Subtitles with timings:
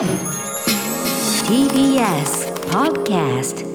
[0.00, 0.08] TBS
[2.70, 3.66] Podcast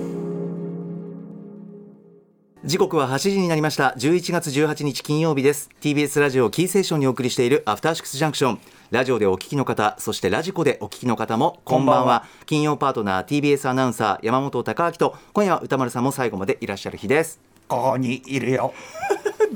[2.63, 3.93] 時刻は8時になりました。
[3.95, 5.69] 11月18日金曜日です。
[5.81, 8.59] TBS ラジオキーセーションにお送りしているアフターシックスジャンクション
[8.89, 12.25] ラジオでお聞きの方そしてラジコでお聞きの方もこんばんは。
[12.47, 17.39] 金曜パートナー TBS アナウンサー山本貴明と今夜は歌丸さんも最後までいらっしゃる日です。
[17.67, 18.73] ここにいるよ。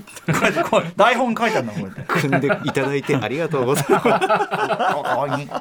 [0.02, 2.04] これこれ台本書いてあるのこれ。
[2.08, 4.04] 組んでいただいてありがとうございます。
[4.06, 5.46] ここにい。
[5.46, 5.52] る。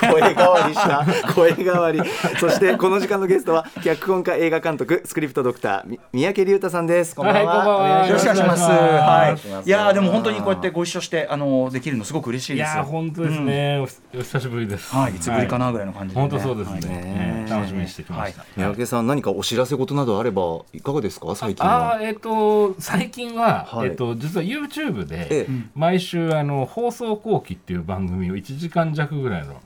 [0.00, 1.32] 声変わりした。
[1.34, 2.00] 声変わり。
[2.40, 7.14] そしてこの時間のゲストは脚本家映画監督スクリプトドクターみ三宅龍太さんです。
[7.14, 8.06] こんばんは,、はいこんばんは。
[8.06, 8.62] よろしくお願いします。
[8.62, 9.68] はいい。
[9.68, 12.82] いやーでも本当にこうやってご一緒してあのできるのすごく嬉しいいです。
[12.82, 13.86] 本当ですね、おお
[14.22, 14.94] 久しぶりです。
[14.94, 16.28] はいいつぶりかなぐらいの感じで、ね。
[16.28, 18.44] 本当そうですね、楽しみにしてきました。
[18.56, 21.34] 三宅さん何かお知らせ事などあればいかがですか？
[21.34, 21.94] 最近あは。
[21.96, 23.90] あえっ、と最近は、はい。
[23.90, 25.52] えっ、と実は YouTube で、ええ。
[25.74, 29.60] 毎週あの放送後期っていう番組を1時間弱ぐらいの、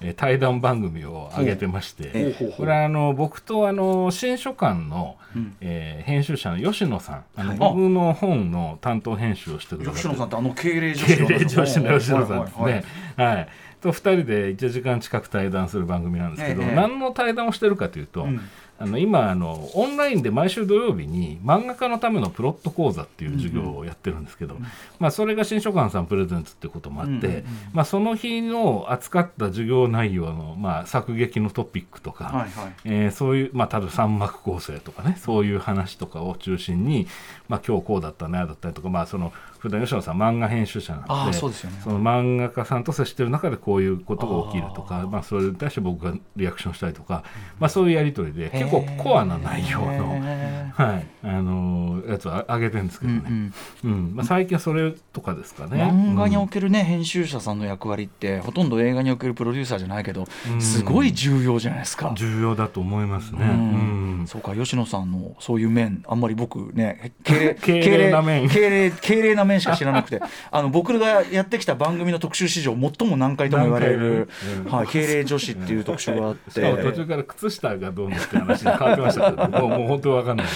[0.00, 2.54] えー対談番組を上げてまして、ええ。
[2.56, 5.16] これはあの僕とあの新書館の、
[5.60, 7.58] えー編集者の吉野さんあの、はい。
[7.58, 12.84] 僕の本の担当編集をしてくださって吉野さんってあの敬礼女子敬礼女子の吉野さんですはいはいね。
[13.16, 13.48] はい。
[13.80, 16.74] と2人で1時間近く対談する番組なんですけど、ええ。
[16.74, 18.40] 何の対談をしてるかというと、うん
[18.78, 24.56] あの今あのオンラインで毎週土曜日に漫画家のためのプロット講座っていう授業をやってるんですけど、
[24.98, 27.44] まあ、それが新書館さんプレゼンツっていうこともあって、うんうんうん。
[27.72, 32.72] まあ、その日の扱った授業内容の、まあ、作劇のトピックとか、はいはい。
[32.84, 37.06] えーそういう、まあ、例えば三幕構成とかねそういう話とかを中心に、
[37.48, 41.80] まあ、今日こうだったねああだったりとか、まあ、その普段吉野さん漫画編集者なああのでそうですよね。
[41.82, 47.24] その漫画家さんと接してる中でこういうことが起きるとかまあ、それに対して僕がリアクションしたりとか、
[47.58, 53.52] まあ、そういうやり取りで結構コアな内容の、へはいあのーやつをあ上げてるんですけーうどんね、
[53.84, 53.90] うん。
[53.90, 54.16] うん。
[54.16, 55.82] まあ、最近はそれとかですかね。
[55.82, 56.42] 漫画にうん。
[56.42, 60.60] おけるね、編集者さんの役割ってほとんど映画におけるプロデューサーじゃないけど、うん。
[60.60, 62.12] すごい重要じゃないですか。
[62.16, 63.38] 重要だと思いますね。
[63.40, 63.48] うん。
[63.48, 64.26] うん。
[64.26, 68.48] そうか吉野さんのそういう面あんまり僕ね敬礼敬礼な面。
[68.48, 70.20] 敬礼敬礼な面しか知らなくて。
[70.50, 74.28] あの僕がやってきた番組の特集史上最も何回とも言われる
[74.68, 80.46] はい、敬礼女子っていう特集があっしかも途て中から靴下がどうのって話に変わってましたけど、 もうもう本当わかんない。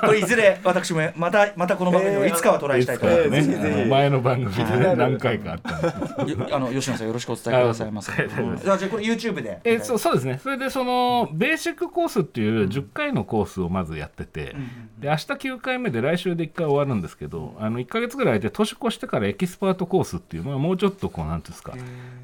[0.00, 6.34] これいずれ私もまたまたこの番組をいつかはトライしたいと思います、前の番組でね何回かあったんで。
[6.34, 8.12] すよあの吉野さんよろしくお伝えくださいませ。
[8.12, 9.60] あ大丈夫ですじゃあじゃあこれ YouTube で。
[9.64, 10.40] えそうそうですね。
[10.42, 14.54] それでそのベーシックコースっていう10回のコースをまずやってて、
[14.98, 21.74] で明日9回目で来週で1回終わるんですけどあの1か月ぐらいで年越してからエキスパートコースっていうのはもうちょっとこうなんていうんですか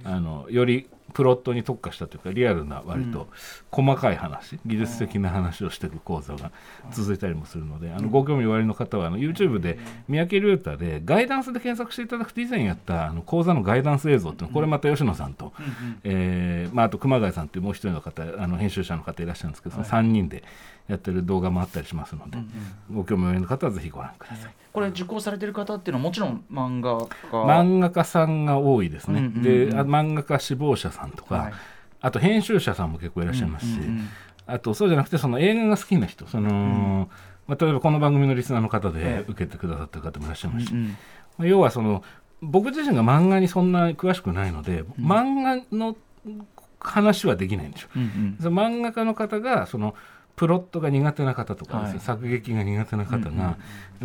[0.05, 3.27] あのよりプロットに特化したというかリアルな割と
[3.71, 6.53] 細かい話、技術的な話をしていく講座が
[6.93, 15.55] 続いたりもするので、あのご興味おありの方はあの YouTube で三宅龍太でガイダンスで検索していただくと以前やったあの講座のガイダンス映像っていうのこれまた吉野さんと、
[16.05, 20.43] えーまあ、あと熊谷さんというもう一人の方あの編集者の方いらっしゃるんですけど、その3人で
[20.89, 22.39] やってる動画もあったりしますので、
[22.93, 24.55] ご興味おありの方はぜひご覧ください。
[24.73, 27.45] これ受講されてる方っていうのはもちろん漫画家。
[27.45, 31.53] 漫画家さんが多いですね、うんうんうんであ漫画家志望者さんとか、はい。
[32.01, 34.09] あと編集者さんも結構いらっしゃいますし、うんうんうん
[34.49, 37.09] あとそうじゃなくてその映画が好きな人その、
[37.49, 40.97] まあ、例えばこの番組のリスナーの方えでえ受けてくださってる方もいらっしゃいますし、うん
[41.37, 42.05] まあ要はその
[42.43, 45.97] 僕自身が漫画にそんなに詳しくないので、漫画の
[46.81, 47.89] 話はできないんですよ。
[47.97, 48.39] うんうん。
[48.41, 49.95] その漫画家の方がその
[50.37, 51.99] プロットが苦手な方とかね、はい。
[51.99, 53.57] 作劇が苦手な方が、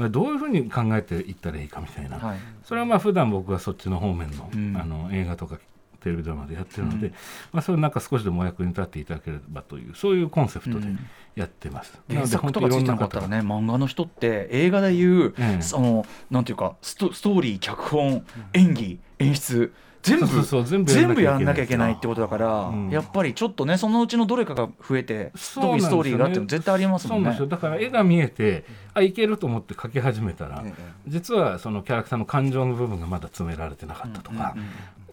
[0.09, 2.37] どういうふうに考えていったらいいかみたいな、はい。
[2.63, 4.77] それはまあ普段僕はそっちの方面の,、うん。
[4.77, 5.59] あの映画とか
[5.99, 7.13] テレビドラマでやってるので、
[7.51, 10.99] まあ、それなんか少しでもお役に立っていただければというそういうコンセプトでうん。
[11.35, 11.97] やってます。
[12.09, 15.61] 原作とかついてなかったらねね漫画の人って映画でいう、ええ。
[15.61, 22.07] そのなんていうかストストーリー脚本演技演出全部全部やんなきゃいけないって。
[22.07, 22.89] ことだから、うん。
[22.89, 27.47] やっぱりちょっとねそのうちのどれかが増えてストーリーがあっても絶対ありますもんなんですよ。
[27.47, 30.63] だから絵が見えてあいけると思って描き始めたら、
[31.07, 34.55] 実はそのキャラクターの感情の部分がまだ詰められてなかったとか、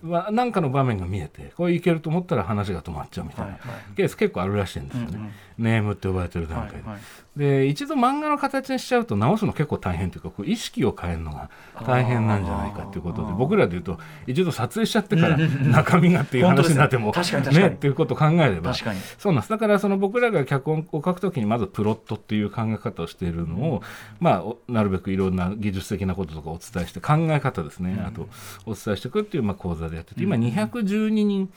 [0.03, 3.97] まあ、なんかの場面が見えてこれいけると思ったら話が止まっちゃうみたいなはいはい。
[3.97, 5.33] ケース結構あるらしいんですよね、うんうん。
[5.59, 6.77] ネームって呼ばれてる段階で。
[6.77, 7.01] はいはい
[7.39, 11.49] で一度漫画の形にしちゃうと直すの結構大変というかこう意識を変えるのが
[11.87, 17.69] 大変なんじゃないかということで僕らで言うと一度撮影しちゃってから 中身がっていう話になってもね。
[17.69, 19.01] っていうことを考えれば確かに。
[19.19, 19.51] そうなんです。
[19.51, 23.83] だからその僕らが脚本を書くときにまずプロットっていう考え方をしているのを、
[24.19, 28.29] まあおなるべくいろんな技術的なこととかお伝えして考え方ですね、あと
[28.67, 31.51] お伝えしていくっていうまあ講座でやってて今212人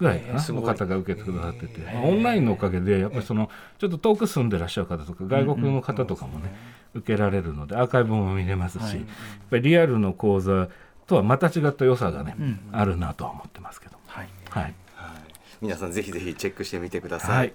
[0.00, 6.52] ぐらいかな、の方が受けてくださってて、まあオンラインのおかげでやっぱりそのちょっと遠く住んでらっしゃる方とか外国の方とかもね、
[6.94, 8.94] 受けられるのでアーカイブも見れますし、はい。
[8.96, 9.04] やっ
[9.50, 10.68] ぱりリアルの講座
[11.06, 13.98] とはまた違った良さがね、うんあるなとは思ってますけど。
[14.06, 14.28] はい。
[14.48, 14.74] はい。
[15.60, 17.52] 皆さんぜひぜひチェックしてみてください、はい。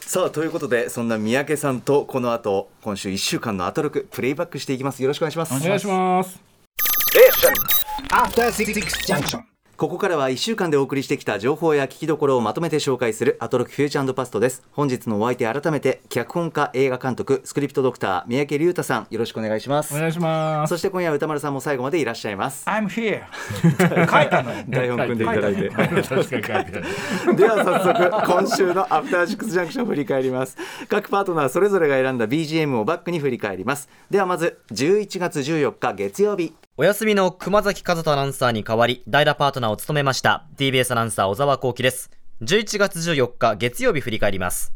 [0.00, 5.02] さあということでそんな三宅さんとこの後今週1週間のアトロクプレイバックしていきます。
[5.02, 5.54] よろしくお願いします。
[5.54, 6.40] お願いします。
[8.10, 8.72] After Six
[9.06, 9.53] Junction.
[9.76, 14.62] ここからは1週間でお送りしてきた情報や聞きどころをまとめて紹介するアトロックフューチャーパストです。
[14.70, 19.06] 本日のお相手改めて脚本家映画監督スクリプトドクター三宅龍太さん。
[19.10, 19.92] よろしくお願いします。
[19.92, 20.70] お願いします。
[20.70, 22.64] そして今夜は歌丸さんも最後までいらっしゃいます。
[22.68, 23.22] I'm here
[24.08, 24.52] 書いたの。
[24.68, 25.62] 台本組んでいただいて。
[25.62, 30.56] では早速今週のアフターシックスジャンクションを振り返ります。
[30.88, 33.88] 各パートナーそれぞれが選んだ BGM をバックに振り返ります。
[34.08, 40.44] ではまず11月14日月曜日お休みの熊崎和人アナウンサーに代わり、代打パートナーを務めました。
[40.56, 42.10] TBS アナウンサー小沢光輝です。
[42.42, 44.72] 11月14日月曜日振り返ります。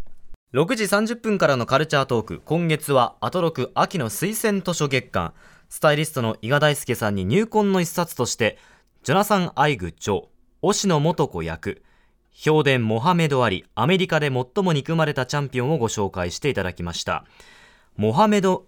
[0.54, 2.42] 6時30分からのカルチャートーク。
[2.44, 5.34] 今月はアトロク秋の推薦図書月間。
[5.68, 8.58] スタイリストの伊賀大輔さんに入魂の一冊として、
[9.02, 10.24] ジョナサン・アイグ・ジョー、
[10.62, 11.82] 押野元子役、
[12.30, 17.24] 評伝モハメド・アリ、アメリカで最も憎まれたチャンピオンをご紹介していただきました。
[17.96, 18.66] モハメド・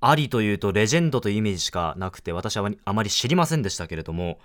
[0.00, 4.38] アリというとレジェンドというイメージしかなくて私はあまり知りませんでしたけれども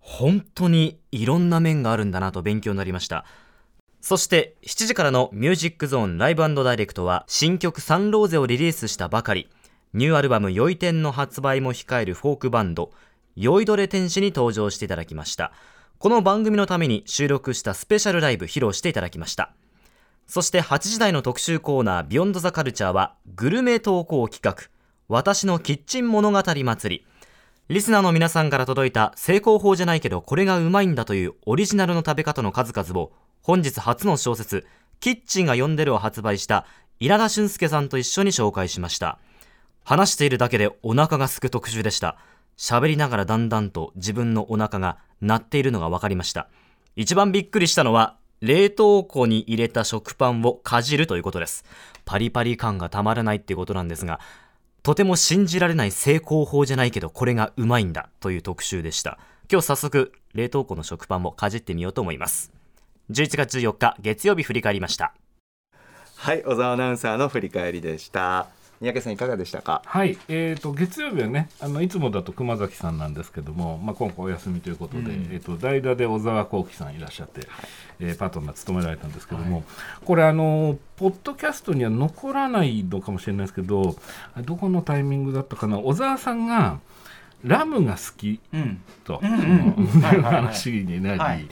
[0.00, 3.24] 本当にいろんな面があるんだなと勉強になりました。
[4.00, 9.48] そして7時からのミュージックゾーンライブダイレクトは新曲サンローゼをリリースしたばかり。
[9.94, 12.90] ニューアルバム「酔い天」の発売も控えるフォークバンド
[13.36, 15.52] 酔いどれ天使に登場していただきました。
[15.98, 19.54] この番組のために収録したスペシャルライブ披露していただきました。
[20.26, 24.73] そして8時台の特集コーナービヨンドザカルチャーはグルメ投稿企画。
[25.14, 27.06] 私のキッチン物語祭り。
[27.68, 34.66] リスナーの皆さんから届いた成功法じゃないけどこれがうまいんだというオリジナルの食べ方の数々を本日初の小説
[34.98, 36.66] キッチンが呼んでるを発売した
[36.98, 39.20] 稲田俊介さんと一緒に紹介しました。
[39.84, 42.16] 話しているだけでお腹が空く特集でした。
[42.56, 46.48] 喋りながらだんだんと自分のお腹が鳴っているのが分かりました。
[46.96, 51.64] 一番びっくりしたのは冷凍庫に入れた食パンをかじるということです。
[52.04, 54.20] パリパリ感がたまらないっていうことなんですが
[54.84, 59.18] とても信じられない成功法じゃないけどこれがうまいんだという特集でした。
[59.50, 62.52] 今日早速冷凍庫の食パンもかじってみようと思います。
[63.10, 65.14] 11月14日月曜日振り返りました。
[66.16, 68.48] はい小沢アナウンサーの振り返りでした。
[68.84, 69.80] 三宅さんいかがでしたか？
[69.86, 77.48] はい、えー、と月曜日はねあのいつもだと熊崎さんなんですけども、まあ、今回お休みということで、えー、と代打で小沢幸輝さんいらっしゃって、
[77.98, 79.64] えーパートナー務められたんですけども、
[80.04, 83.96] これあのポッドキャストには残らないのかもしれないですけど
[84.34, 86.78] あどこのタイミングだったかな小沢さんが
[87.44, 88.82] ラムが好きうん。
[89.04, 89.88] と、うんうん。
[89.88, 91.46] そのはいはいはい話になり、はい。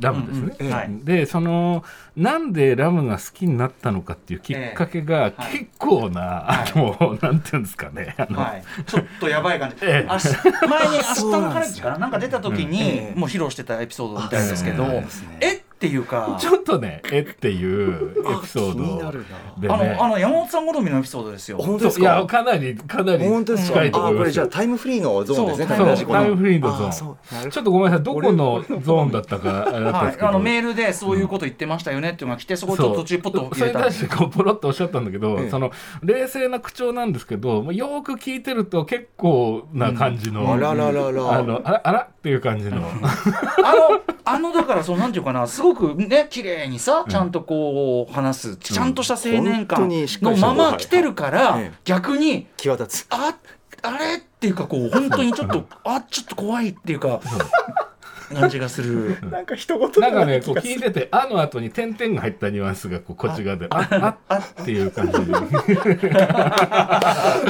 [0.00, 0.72] ラムですね、うんうん。
[0.72, 0.90] はい。
[1.04, 1.84] でその
[2.16, 5.58] なんでラムが好きになったのかっていうきっかけがええはい。
[5.58, 8.14] 結構な、あのなんていうんですかね。
[8.18, 10.06] あの、はい、ちょっとやばい感じ、ええ。
[10.08, 11.98] あし前に「明日のカレッジ」かな？
[11.98, 13.18] なんか出た時に、ええ。
[13.18, 15.06] もう披露してたエピソードみたいですけど、ね。
[15.40, 16.36] えっていうか。
[16.40, 19.24] ちょっとねえっていうエピソーる
[19.60, 19.96] ドなでね。
[19.98, 21.58] あのあの山本さん好みのエピソードですよ。
[21.58, 27.50] 本当ですそういやかかなりかなり近いと思いますこれじゃあタイムフリーのゾーンですねそうタイムフリーのゾーン。
[27.50, 35.70] ちょっとごめんなさいどこのゾーンだったかはい、あのメールでそういうこと言ってましたよねっていうのが来てそこちょっと途中ポッとそれに対してこうポロッとおっしゃったんだけど、ええその
[36.02, 41.32] 冷静な口調なんですけどまあよーく聞いてると結構な感じの、あらららら。
[41.32, 53.06] あのあらあらっていう感じの、あのあのだからそうなんていうかなすごくね綺麗にさちゃんとこう話すちゃんとした青年感のまま来てるから逆に際立つ。
[53.10, 53.34] あ
[53.80, 57.20] あれっていうかこう本当にちょっとあちょっと怖いっていうか
[58.34, 59.16] 感じがする。
[59.30, 65.18] なんか一言なんかねこう聞いてて「あ」の後に点々が入ったニュアンスがこうこっち側で「あああっていう感じで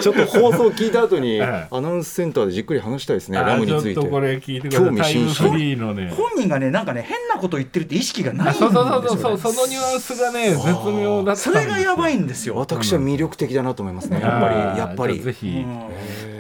[0.00, 12.56] ちょっと放送聞いた後にええアナウンスセンターでじっくり話したいですねラムについあちょっとこてれ聞いてくださ興味いタイム津々ね本人がねなんかね変なこと言ってるって意識がないんですよあそうそうそうそうそのニュアンスがね絶妙だったそれがやばいんですよ。
[12.56, 15.64] 私は魅力的だなと思いますねやっぱりやっぱりぜひ、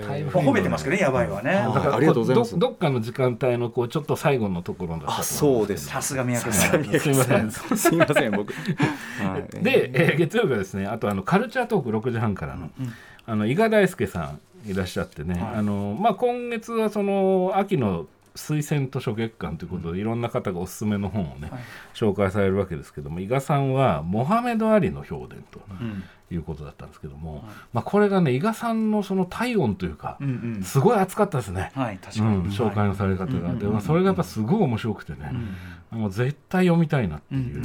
[0.08, 1.50] 褒めてますけどねやばいわね。
[1.52, 2.52] ありがとうございます。
[2.58, 5.86] どどっかの時間帯のこうちょっと最後のところだったと思あそうです。
[5.86, 6.84] さすが三宅さん。
[6.84, 7.50] すいません。
[7.50, 8.52] すみません僕。
[8.52, 9.62] はい。
[9.62, 12.70] で、えー月曜日はですねあとあのカルチャートーク6時半からの,、
[13.26, 14.34] あの伊賀大輔さ
[14.66, 15.54] んいらっしゃってね、はい。
[15.56, 21.60] あのまあ、今月はその秋の推薦図書月間ということで、いろんな方がおすすめの本をね、はい。
[21.94, 25.60] 紹介されるわけですけども伊賀さんはモハメド・アリの評伝と。
[25.80, 30.62] うんいうことだったんですけども、まあ、これがね伊賀さんのその体温というか、うんうん。
[30.62, 31.70] すごい熱かったですね。
[31.74, 32.28] はい確かに。
[32.28, 35.32] うん、紹介のされ方が、はいでまあそれがやっぱすごい面白くてね、
[35.90, 37.62] もう絶対読みたいなっていう、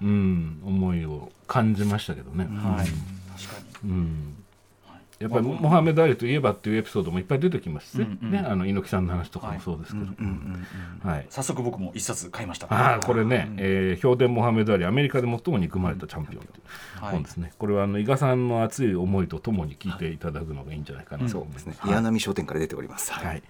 [0.00, 2.44] うん思いを感じましたけどね。
[2.44, 2.86] はい。
[2.86, 2.94] うん。
[3.36, 3.90] 確かに。
[3.90, 4.34] うん
[5.18, 10.06] やっぱりモハメド・アリといえばっていうエピソードもいっぱい出てきますし、うんうんね、あの猪木さんの話とかもそうですけど、
[11.08, 11.26] はい。
[11.28, 12.68] 早速僕も一冊買いました。
[12.70, 17.12] ああこれね、えー、評伝モハメド・アリアメリカで最も憎まれたチャンピオンというはい。
[17.14, 21.66] 本ですね、これはあの伊賀さんの熱い思いとともに聞いていただくのがいいんじゃないかなとそう思います。
[21.66, 21.90] ですね。
[21.90, 23.12] 岩波商店から出ております。
[23.12, 23.42] はい。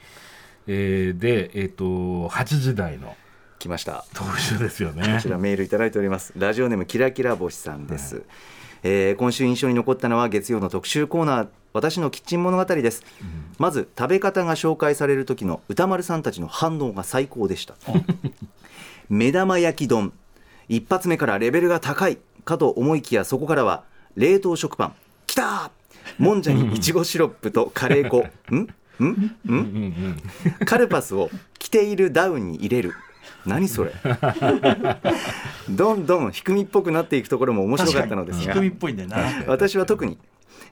[0.66, 1.84] えー、で、えー、と
[2.28, 3.16] 8時台の
[3.58, 4.04] 来ました。
[4.14, 5.14] 特集ですよね。
[5.16, 6.32] こちらメールいただいております。
[6.37, 8.22] ラジオネームキラキラ星さんです、
[8.82, 13.04] えー今週印象に残ったのは月曜の特集コーナー私のキッチン物語です、
[13.58, 17.75] まず食べ方が紹介される時の歌丸さんたちの反応が最高でした。
[19.08, 20.12] 目玉焼き丼。
[20.68, 23.85] 一発目からレベルが高いかと思いきやそこからは
[24.16, 24.94] 冷凍食パン。
[25.26, 25.70] きた!
[26.18, 28.26] ーもんじゃにいちごシロップとカレー粉。
[28.54, 28.56] ん?
[28.56, 28.61] ん?
[28.61, 30.23] んうんうん。
[30.66, 32.94] カルパスを着ているダウンに入れる
[33.48, 33.92] 何それ。
[35.68, 38.42] どんどん低みっぽくなっていくところも面白かったのですが。
[38.42, 40.18] 仕組みっぽいんだよな私は特に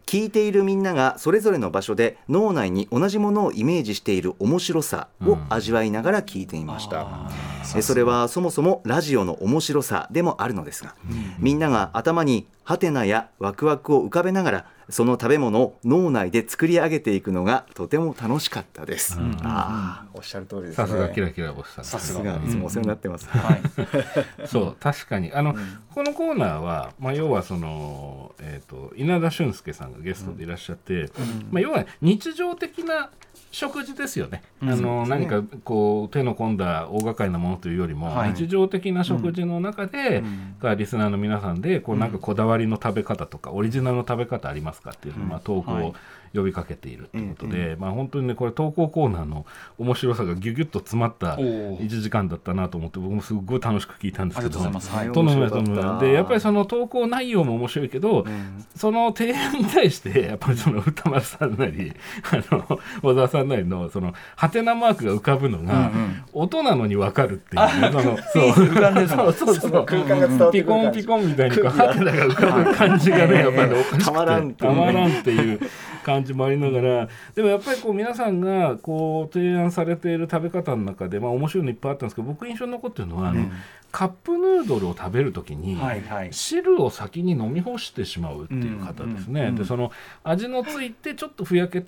[0.07, 7.29] 聞いているみんながそれぞれの場所で脳内に同じものをイメージしている面白さを味わいながら聞いていました、
[7.77, 10.95] えそれはそもそもラジオの面白さでもあるのですが、
[11.41, 20.75] みんなが頭にハテナやワクワクを浮かべながらその食べ物を脳内で作り上げていくのがとても楽しかったです、ああおっしゃる通りですね。
[20.75, 21.85] さすがキラキラ星さん。
[21.85, 23.63] さすがさすがいつもお世話になってます、はい。
[24.47, 25.33] そう確かに。
[25.33, 25.55] あの、
[25.95, 31.11] このコーナーは、まあ、要はその、えー、と稲田俊介さんがゲストでいらっしゃって、
[31.53, 33.11] まあ、要は日常的な
[33.57, 38.35] 食事ですよね、あの何かこう手の込んだ大掛かりなものというよりも、はい。
[38.35, 40.23] 日常的な食事の中で、
[40.61, 45.85] がリスナーの皆さんでこうなんかこだわりの食べ方とか、オリジナルの食べ方ありますかっていうのを、まあ、投稿はい。
[45.85, 45.95] を
[46.37, 49.47] 呼びかけているということで、まあ、本当にねこれ投稿コーナーの
[49.79, 51.79] 面白さがギュギュッと詰まったおー。
[51.79, 54.61] 1時間だったなと思って僕もすごい楽しく聞いたんですけどと
[56.01, 56.13] で。
[56.13, 58.27] やっぱりその投稿内容も面白いけど、
[58.75, 61.95] その提案に対してやっぱりその歌丸さんなり
[62.31, 63.89] あの小沢さんの。
[63.91, 65.91] そのハテナマークが浮かぶのが、
[66.33, 67.93] 音なのに分かるっていう。
[67.93, 68.53] のそう。
[69.33, 69.87] そうそうそう。
[69.87, 74.05] 空間が伝わってピコンピコンみたいにハテナが浮かぶ感じがねやっぱりおかしくて。
[74.05, 75.61] たまらんっていうねたまらんっていう
[76.05, 83.51] 感じもありながらでもやっぱりこう皆さんがこう提案されている食べ方の中でまあ面白いのいっぱいあったんですけど僕印象に残ってるのは、あの
[83.97, 86.29] カップヌードルを食べるときに、はいはい。
[86.31, 89.91] 汁を先に飲み干してしまうっていう方ですね、うんうんでその
[90.23, 91.85] 味のついてちょっとふやけは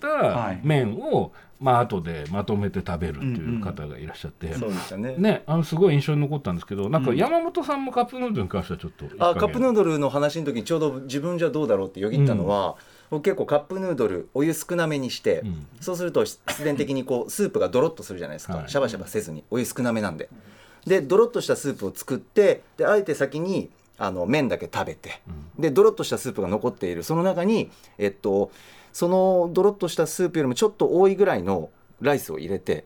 [0.47, 0.61] たい。
[0.65, 5.17] 麺を、まあ後でまとめて食べるっていう方がいらっしゃって、そうでしたね。
[5.19, 12.77] ね、あのすごい印象に残ったんですけどなんか山本さんもカップヌードルに関してはちょっとあカップヌーードルの話の時にちょうど自分じゃどうだろうってよぎったのは、
[13.11, 15.67] 僕結構カップヌードルお湯少なめにして、ん。
[15.79, 18.71] そうすると必然的にこうスープがドロッとするじゃないですか、はい。
[18.71, 20.31] シャバシャバせずにお湯少なめなんで
[20.89, 25.21] でドロッとしたスープを作ってであえて先にあの麺だけ食べて、
[25.59, 27.03] でドロッとしたスープが残っている。
[27.03, 28.51] その中にえっと
[28.93, 32.85] そのドロッとしたスープよりもちょっと多いぐらいのライスを入れて、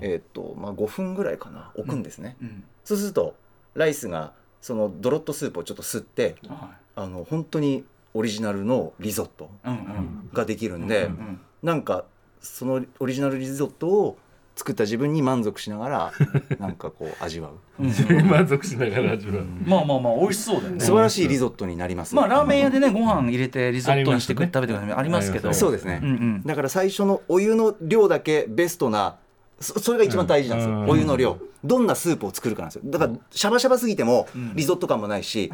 [0.00, 1.72] えっとまあ、5分ぐらいかな。
[1.74, 2.64] 置くんですね、うん。
[2.84, 3.34] そうすると
[3.74, 10.30] ライスがそのドロッとスープをちょっと吸ってはあの本当にオリジナルのリゾットいうんうん。
[10.32, 11.40] ができるんで、うん。
[11.62, 12.04] なんか
[12.40, 14.18] そのオリジナルリゾットを
[14.56, 16.12] 作った自分に満足しながら
[16.58, 17.82] なんかこう味わう。
[17.82, 20.80] 満足しながら味わう、まあまあまあ美味しそうだよね。
[20.80, 25.52] 素晴らしいリゾットになります、まあラーメン屋でねご飯入れてリゾットにして食べてくださいありますけど。
[25.52, 26.42] そうですね、うんうん。
[26.44, 29.16] だから最初のお湯の量だけベストな
[29.60, 30.90] そそれが一番大事なんですよ、うん。
[30.90, 31.38] お湯の量。
[31.64, 32.82] どんなスープを作るかなんですよ。
[32.84, 35.50] だからシャバシャバすぎてもリゾット感もないし、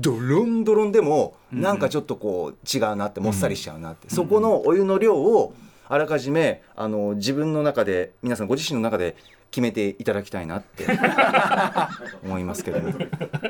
[0.00, 5.52] ドロンドロンでもなんかちょっとこう違うなってもっさりしちゃうなって、そこのお湯の量を
[5.88, 9.16] あらかじめあの自分の中で皆さんご自身の中で
[9.54, 10.84] 決めていただきたいなって
[12.24, 12.92] 思いますけども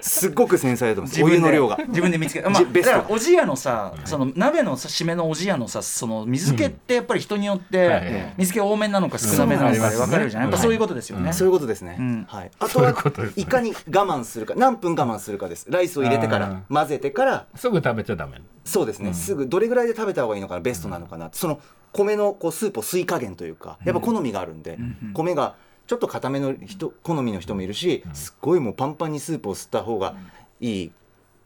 [0.03, 1.79] すっごく繊細だと思いますお湯の量が。
[1.89, 2.91] 自分で見つけた、まあ、じベスト。
[2.91, 11.97] だからおじやのさ、その鍋のさ締めのおじやのさその水気ってやっぱり人によって水気多めなのか少なめなのかで分かれるじゃない、やっぱそういうことですよね、そういうことですね。
[11.99, 12.27] うん。
[12.29, 12.51] はい。
[12.59, 12.95] あとは
[13.37, 15.65] いかに我慢するか、何分我慢するかです。
[15.71, 18.43] ライスを入れてかあら混ぜてから、すぐ食べちゃダメ。
[18.67, 19.15] そうですね。
[19.15, 21.31] すぐどれぐらいで食べた方がいいのかな、ベストなのかな。
[21.33, 21.61] その
[21.95, 24.79] 米のこうスープを吸い加減というか、やっぱ好みがあるんで、
[25.15, 25.55] 米が
[25.87, 30.15] ちょっと固めの人好みの人もいるし、すっごいもうパンパンにスープを吸った方が
[30.61, 30.93] いい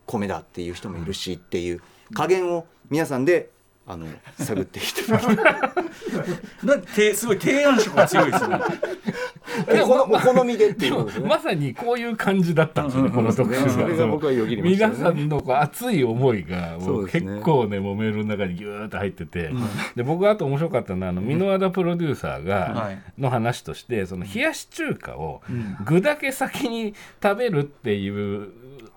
[0.07, 1.83] 米だっていう人もいるしっていう
[2.15, 3.51] 加減を皆さんで
[3.89, 5.03] あの探っていって。
[6.67, 8.59] なんてすごい提案色が強いですよね
[9.83, 11.29] お好みでっていうことですね。
[11.29, 13.71] まさにこういう感じだったんですよね、この特集は。
[13.71, 14.95] それが僕はよぎりましたね。
[14.95, 16.77] 皆さんのこう熱い思いが
[17.11, 19.51] 結構ねもうメールの中にギューッと入ってて、
[19.97, 22.99] で僕はあと面白かったのはあの箕輪田プロデューサーはがい。
[23.19, 25.41] の話としてその冷やし中華を
[25.85, 28.49] 具だけ先に食べるっていう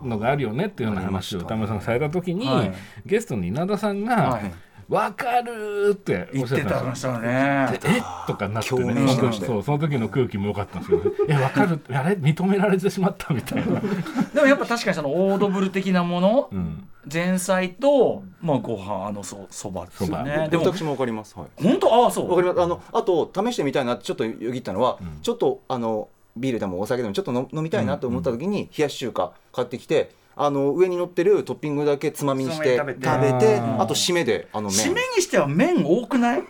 [0.02, 2.74] のがあるよねっていうような話を歌丸さんがされた時に、はい。
[3.06, 4.52] ゲストの稲田さんが、はい
[4.92, 7.18] わかるーってお言ってっしゃったんですよ。
[7.20, 9.08] ねえとかなってね。
[9.32, 13.80] そうその時の空気も良かったんですけど「えわかるあれ認められてしまった」みたいな、
[14.36, 20.50] でもやっぱ確かにそのオードブル的なものうん、前菜とまあご飯あのそそばですよね。
[20.52, 21.40] でも私もわかります。
[21.40, 21.64] はい。
[21.64, 22.04] 本当？
[22.04, 22.30] ああそう？
[22.30, 22.62] わかります。
[22.62, 30.12] あのあと試してみたいなってちょっとよぎったのは、ちょっとあのビールでもお酒でもちょっと飲飲みたいなと思った時に冷やし中華買ってきて
[30.44, 36.44] あの上に乗ってるトッピングだけつまみにして食食べてあと締めであの締麺めにしては麺多くない？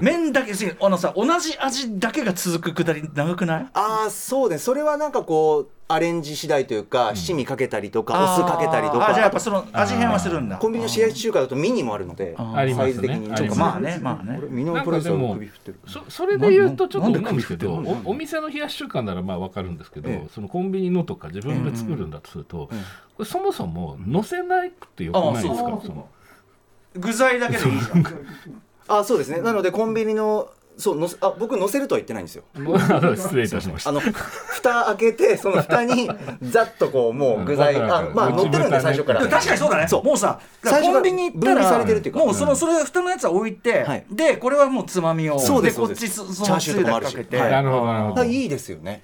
[0.00, 3.66] 麺だけあのさ同じ味だけが続くくだり長くない？
[3.74, 4.58] ああそうね。
[4.58, 10.56] それはなんかこうアレンジ次第というか、七味かけたりとかお酢かけたりとかあーあじゃあやっぱその味変はするんだ。
[10.56, 12.56] コンビニの冷やし中華だとミニもあるのであー。
[12.56, 13.06] ありますね。
[13.06, 14.38] サイズ的にまあねまあね。
[14.40, 17.30] 俺ミノプラスは首振ってるそそれで言うとちょっとな
[18.04, 20.28] おお店の冷やし中華ならまあ分かるんですけど、ええ。
[20.34, 22.66] そのコンビニのとか自分で作るんだとすると、うん。
[22.68, 22.74] こ
[23.18, 25.80] れそもそも乗せなくてよくないですか？
[26.96, 28.04] 具材だけでいいじゃん。
[28.88, 29.40] あそうですね。
[29.42, 32.44] なのでコンビニのそうのせあ僕乗せるとは言ってないんですよ。
[33.16, 33.90] 失礼いたしました。
[33.90, 36.10] あの蓋開けてその蓋に
[36.42, 39.20] ざっとこうもう具材あまあ乗ってるんで最初から。
[39.20, 39.88] 確かにそうだね。
[39.88, 40.04] そう。
[40.04, 42.20] もうさコンビニ行ったらされてるっていうか。
[42.20, 44.04] もうそのそれ蓋のやつは置いて、はい。
[44.10, 45.38] でこれはもうつまみを。
[45.38, 46.08] そうですこっそうです。
[46.08, 47.12] ちそそチャーシューとかもあるし。
[47.14, 47.50] だけて、はい。
[47.50, 49.02] なるほどなるほどいいですよね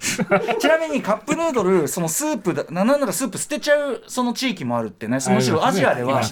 [0.58, 5.18] ちなみにカップヌードルそのスープだななんならスープ捨てちゃうその地域もあるってね。
[5.28, 6.22] むしろアジアでは、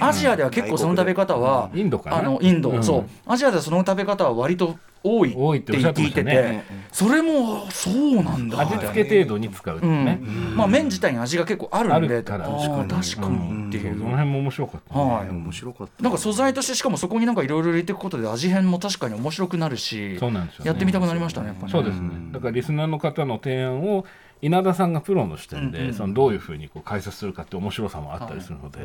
[0.00, 2.18] アジアでは結構その食べ方はインドかな。
[2.18, 2.84] あのインド、うん。
[2.84, 3.04] そう。
[3.26, 6.62] アジアではその食べ方は割と多い多いって聞いてて、
[6.92, 8.60] それもそうなんだ。
[8.60, 10.56] 味付け程度に使うってういうね、ん。
[10.56, 12.22] まあ麺自体に味が結構あるんで。
[12.22, 13.68] 確かに。
[13.68, 15.00] っていう、その辺も面白かった、ね。
[15.00, 15.28] はい。
[15.30, 16.02] 面白かった。
[16.02, 20.68] なんか素材としてしかもそこになんかいろいろ入れていくことで味変も確かに面白くなるしそうなんですよね。
[20.68, 21.72] やってみたくなりましたねやっぱりね。
[21.72, 22.10] そうですね。
[22.32, 24.04] だからリスナーの方の提案を
[24.42, 28.80] 稲田さんがプロの視点で、そのどういうふうにこう解説するかって面白さもあったりするので、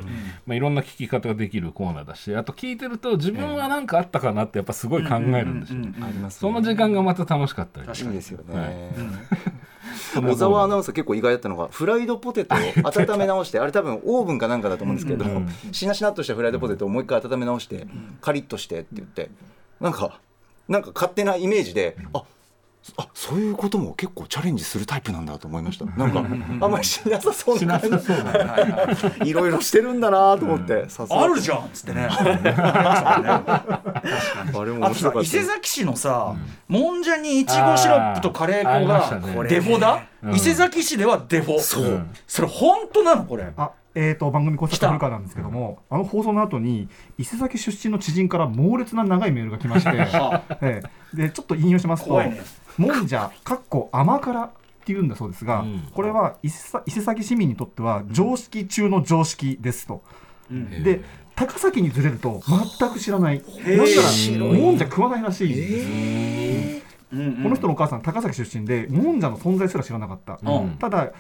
[0.45, 9.71] まあ、いろんな聞き方ができるコーナーだしあと聞いてると自分は何かあったかなってやっぱすごい考えるんですよ、ありますねその時間がまた楽しかったりいいですよね、はい
[10.13, 15.49] 小沢アナウンサー結構意外だったのがフライドポテトを温め直してあれ多分オーブンかなんかだと思うんですけど、うん。
[15.71, 17.87] しなしなっとしたフライドポテトをもう一回温め直して
[18.21, 19.29] カリッとしてって言って
[19.79, 20.19] なんか
[20.67, 22.23] なんか勝手なイメージであ
[22.97, 25.85] あそういうことも結構チャレンジするタイプなんだと思いました。
[25.97, 26.19] なんか
[26.65, 27.91] あんまりしなさそうしな感
[29.23, 31.23] じいろいろしてるんだなと思って、さすが。
[31.23, 32.07] あるじゃんっつってね。
[32.09, 33.93] あ
[34.65, 36.35] れもあとさ面白かった伊勢崎市のさ、
[36.67, 40.35] もんじゃにいちごシロップとカレー粉がデフォだ、うん。
[40.35, 41.59] 伊勢崎市ではデフォ。
[41.59, 41.83] そう。
[41.83, 43.53] うんそれ本当なのこれ。
[43.57, 49.91] あえー、と番組公式古川なんですけどもあの放送の後に伊勢崎出身の知人から猛烈な長いメールが来まして、
[50.61, 52.41] ええでちょっと引用しますと怖いね
[52.77, 54.49] 「もんじゃかっこ甘辛」っ
[54.83, 55.89] ていうんだそうですが、うん。
[55.93, 60.01] これは伊勢崎市民にとっては常識中の常識ですと。
[60.49, 61.01] で
[61.35, 62.41] 高崎にずれると
[62.79, 63.41] 全く知らない。
[63.41, 63.77] ー。
[63.77, 66.81] なんならもんじゃ食わないらしいんです、
[67.13, 67.43] うんうん。
[67.43, 70.77] この人のお母さん高崎出身でもんじゃの存在すら知らなかった、うん。
[70.77, 71.11] ただい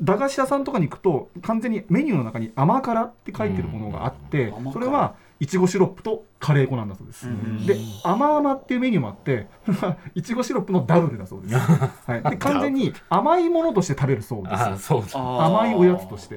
[0.00, 7.66] 駄菓子屋さんとかに行くと完全にメニューの中に甘辛って書いてるものがあって、それはいちごシロップとカレー粉なんだそうです、ん。
[7.66, 9.46] で甘々っていうメニューもあって
[10.14, 15.16] いちごシロップのダブルだそうです、はい、で完全に甘いものとして食べるそうです。
[15.16, 16.36] 甘いおやつとして。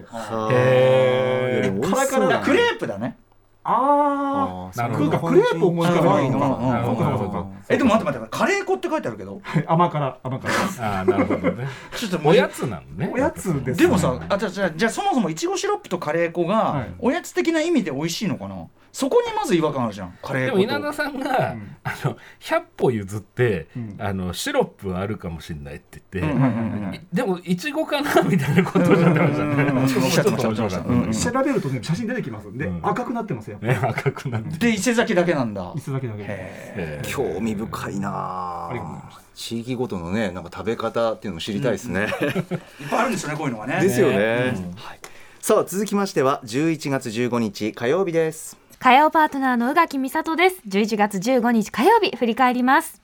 [0.52, 1.90] へー。
[1.90, 3.18] カラカラだクレープだね。
[3.66, 7.48] ああーなるほどなんかクレープ思い浮かばないのか。
[7.70, 9.42] えでも待って待ってカレー粉って書いてあるけど。
[9.68, 10.52] あ甘辛甘辛。
[10.82, 11.68] ああなるほどね。
[11.96, 13.10] ちょっとおやつなのね。
[13.14, 16.94] おやつですでもさあじゃあじゃあじゃあそもそもいちごシロップとカレー粉がはい。
[17.00, 18.68] おやつ的な意味で美味しいのかな？
[18.94, 20.18] そこにまず違和感あるじゃん。
[20.22, 23.96] カレーでも稲田さんが、あの100歩譲って、ん。
[24.00, 26.94] あのシロップはあるかもしれないって言って、うんうんうんうん。
[26.94, 28.96] いでもいちごかなみたいなことをお
[29.84, 30.82] っしゃってました。
[30.84, 31.16] ね。
[31.16, 32.80] 調べるとね写真出てきますんで、うん。
[32.84, 34.58] 赤くなってますよ、ね赤くなって。
[34.60, 35.74] で伊勢崎だけなんだ。
[35.74, 36.08] 椅子だけ。
[36.08, 38.70] だけ興味深いなあ。
[38.70, 43.82] ありがとうございま地域ごとのねなんか食べ方っていうのも知りたいですね、えいっぱいあるんですよねこういうのがね。
[43.82, 45.00] ですよね、はい、
[45.42, 50.58] さあ続きましては11月15日火曜日です火曜パートナーの宇垣美里です。
[50.68, 53.02] 11月15日火曜日振り返ります。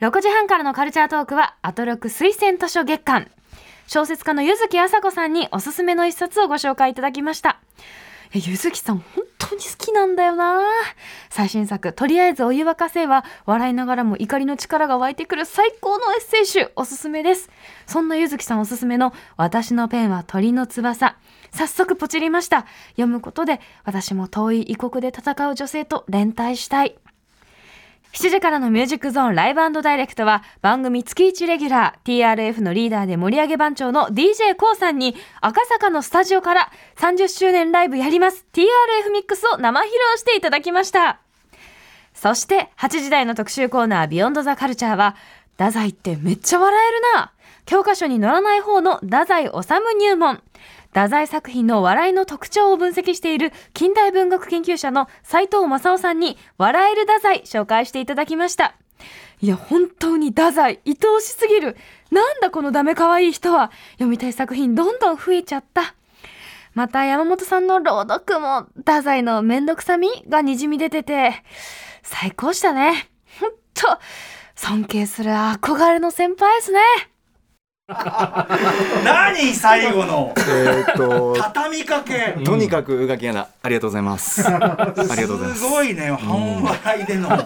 [0.00, 3.30] 6時半からのカルチャートークはアトロク推薦図書月間。
[3.88, 7.60] 小説家の柚木あさこさんにおすすめの一冊をご紹介いただきました。
[8.32, 10.62] え柚木さん本当に好きなんだよな
[11.28, 17.50] 最新作「とりあえずお湯沸かせ」は笑いながらも怒りの力が湧いてくる最高のエッセイ集おすすめです
[17.86, 21.16] そんな柚木さんおすすめの「私のペンは鳥の翼」
[21.56, 22.66] 早速ポチりました。
[22.90, 26.98] 読むことで私も遠い異国で戦う女性と連帯したい。
[28.12, 38.46] 7時からのミュージックゾーンライブダイレクトは番組月1レギュラー TRF のリーダーで盛り上げ番長の d j k o さんに赤坂のスタジオから30周年ライブやります。
[38.52, 41.20] TRF ミックスを生披露していただきました。
[42.12, 45.16] そして8時台の特集コーナービヨンドザカルチャーは
[45.58, 47.32] 太宰ってめっちゃ笑えるな。
[47.66, 50.42] 教科書に載らない方の太宰治入門。
[50.88, 58.74] 太宰作品の笑いの特徴を分析している近代文学研究者の斉藤正夫さんに笑える太宰紹介していただきました。
[59.40, 61.76] いや本当に太宰愛おしすぎる。
[62.10, 63.70] なんだこのダメ可愛い人は。
[63.92, 65.94] 読みたい作品どんどん増えちゃった。
[66.72, 71.42] また山本さんの朗読も太宰のめんどくさみがにじみ出てて
[72.02, 73.10] 最高したね。
[73.40, 73.98] ほんと
[74.54, 76.80] 尊敬する憧れの先輩ですね。
[79.04, 80.34] 何最後の？
[80.36, 84.44] えーっと畳みかけとにかく宇垣アナありがとうございます。
[84.44, 85.60] ありがとうございます。
[85.60, 86.10] すごいね。
[86.10, 87.28] 半笑いでの。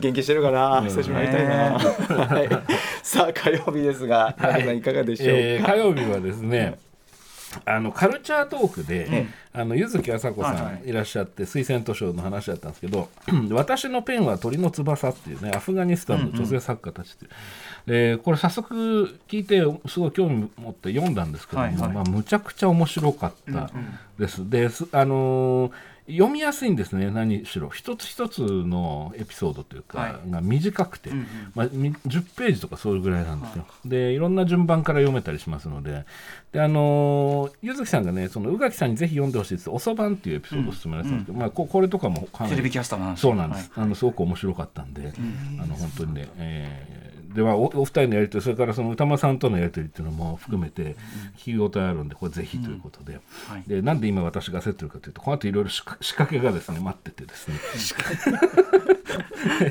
[0.00, 0.82] 元気してるかな？
[0.82, 2.48] 久しぶりに会いたいな、はい、
[3.02, 6.78] さあ火曜日ですが、皆さんいかがでしょうか、えー火曜日はですね
[7.64, 13.08] あのカルチャートークで、あの柚木麻子さんいらっしゃって推薦図書の話だったんですけど
[13.50, 23.70] 「私のペンは鳥の翼」っていうねアフガニスタンの女性作家たちっていう、でこれ早速聞いてすごい興味持って読んだんですけども、まあ、むちゃくちゃ面白かった
[24.18, 24.48] です。
[24.48, 25.72] ですあのー
[26.08, 27.68] 読みやすいんですね何しろ。
[27.68, 30.30] 一つ一つのエピソードというか、はい。
[30.30, 31.10] が短くて、
[31.54, 36.04] まあ、み10ページとかそういうぐらいなんですよ、でいろんな順番から読めたりしますので。
[36.52, 43.16] であのー柚木さんがねその宇垣さんにぜひ読んでほしいっておそばんっていうエピソードを勧められてたんですけど、まあ、ここれとかもテレビキャスターの話。
[43.18, 43.84] そうなんです、はい。
[43.84, 45.12] あのすごく面白かったんで、
[45.60, 50.96] あの本当にね、えーではおお二人のやり取りそれからその歌間さんとのやり取りっていうのも含めて
[51.36, 53.62] 聞き応えあるんでこれぜひということで,、はい。
[53.66, 57.54] でなんで今私が焦ってるかというとこの後いろいろ仕掛仕掛けがですね待っててですね。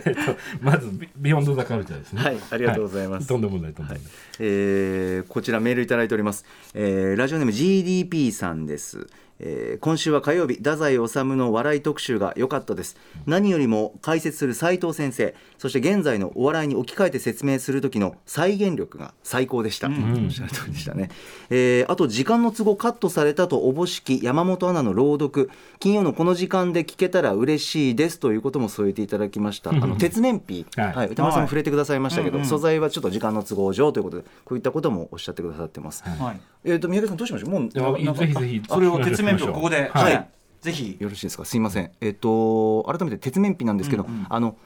[0.06, 0.19] えっと
[0.62, 2.21] まずビ「ビヨンド・ザ・カルチャー」ですね。
[2.21, 3.23] はいありがとうございます。
[3.23, 9.08] はとんでもないとんでもない、えーこちらメールいただいております、えーラジオネーム GDP さんです、
[9.39, 12.98] えー今週は火曜日太宰治の笑い特集が良かったです。
[13.26, 19.93] 何よりも解説する斉藤先生そして現在のお笑いに置き換えて説明する時の再現力が最高でした、おっ
[20.30, 21.10] しゃる通りでしたね、
[21.50, 29.71] えーあと時間の都合カットされたとおぼしき山本アナの朗読金曜のこの時間で聞けたら嬉しいですということも添えていただきました。
[29.71, 30.93] あの鉄面皮、はい。
[30.93, 36.39] はい、歌丸さんも触れてくださいましたけど、はい素材はちょっと時間の都合上ということでこういったこともおっしゃってくださってます、はい。
[36.63, 37.50] えっ、と宮家さんどうしましょう？
[37.50, 39.90] もうぜひぜひそれを鉄面ここで。
[39.94, 40.14] はい。
[40.16, 40.30] はい。
[40.62, 40.98] ぜひ。
[41.00, 41.46] よろしいですか？
[41.46, 41.92] すいません。
[42.02, 44.58] えっ、と改めて鉄面皮なんですけど、あの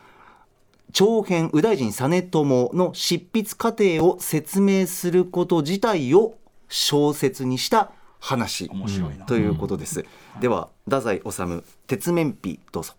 [0.93, 8.69] 長編右大臣実朝の執筆過程を説明すること自体を小説にした話。
[8.69, 9.26] 面白いな。
[9.26, 10.06] ということです、
[10.39, 12.93] では太宰治鉄面皮どうぞ。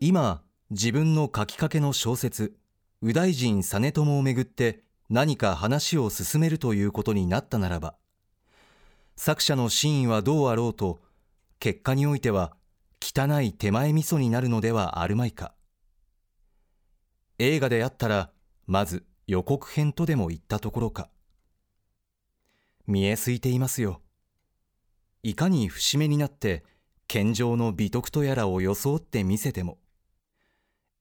[0.00, 2.54] 今自分の書きかけの小説
[3.00, 7.94] 「右大臣実朝」をめぐって何か話を進めるということになったならば
[9.16, 11.00] 作者の真意はどうあろうと
[11.58, 12.56] 結果においては
[13.00, 15.54] 汚い手前味噌になるのではあるまいか。
[17.38, 18.30] 映画であったら
[18.66, 21.08] まず予告編とでも言ったところか。
[22.86, 24.02] 見えすいていますよ。
[25.22, 26.64] いかに節目になって
[27.06, 29.78] 健常の美徳とやらを装って見せても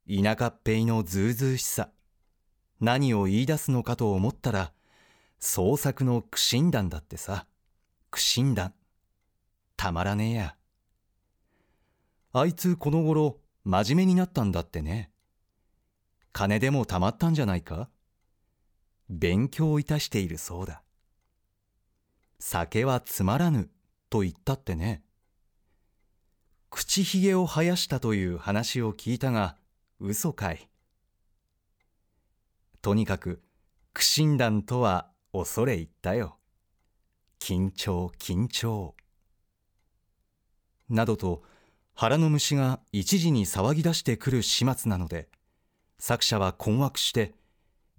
[0.07, 1.89] 田舎っぺいのずうずうしさ
[2.79, 4.71] 何を言い出すのかと思ったら
[5.39, 7.47] 創作の苦心談だってさ。
[8.13, 8.75] 苦心談
[9.75, 10.55] たまらねえや。
[12.31, 15.09] あいつこの頃真面目になったんだってね。
[16.31, 17.89] 金でもたまったんじゃないか。
[19.09, 20.83] 勉強をいたしているそうだ。
[22.37, 23.71] 酒はつまらぬ
[24.11, 25.01] と言ったってね。
[26.69, 29.57] 口ひげを生やしたという話を聞いたが
[29.99, 30.69] 嘘かい。
[32.83, 33.41] とにかく
[33.91, 36.37] 苦心談とは恐れ入ったよ。
[37.43, 38.95] 緊張緊張。
[40.87, 41.43] などと
[41.93, 45.27] 腹の虫が一時に騒ぎ出してくる始末なので
[45.99, 47.33] 作者は困惑して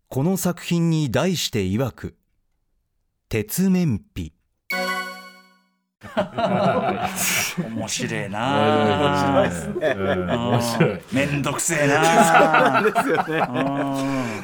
[0.09, 2.17] この作品に題して曰く
[3.29, 4.33] 「鉄面皮」
[7.75, 9.95] 面白いな面白いですね。
[9.95, 13.43] 面白いめんどくせえなですよね。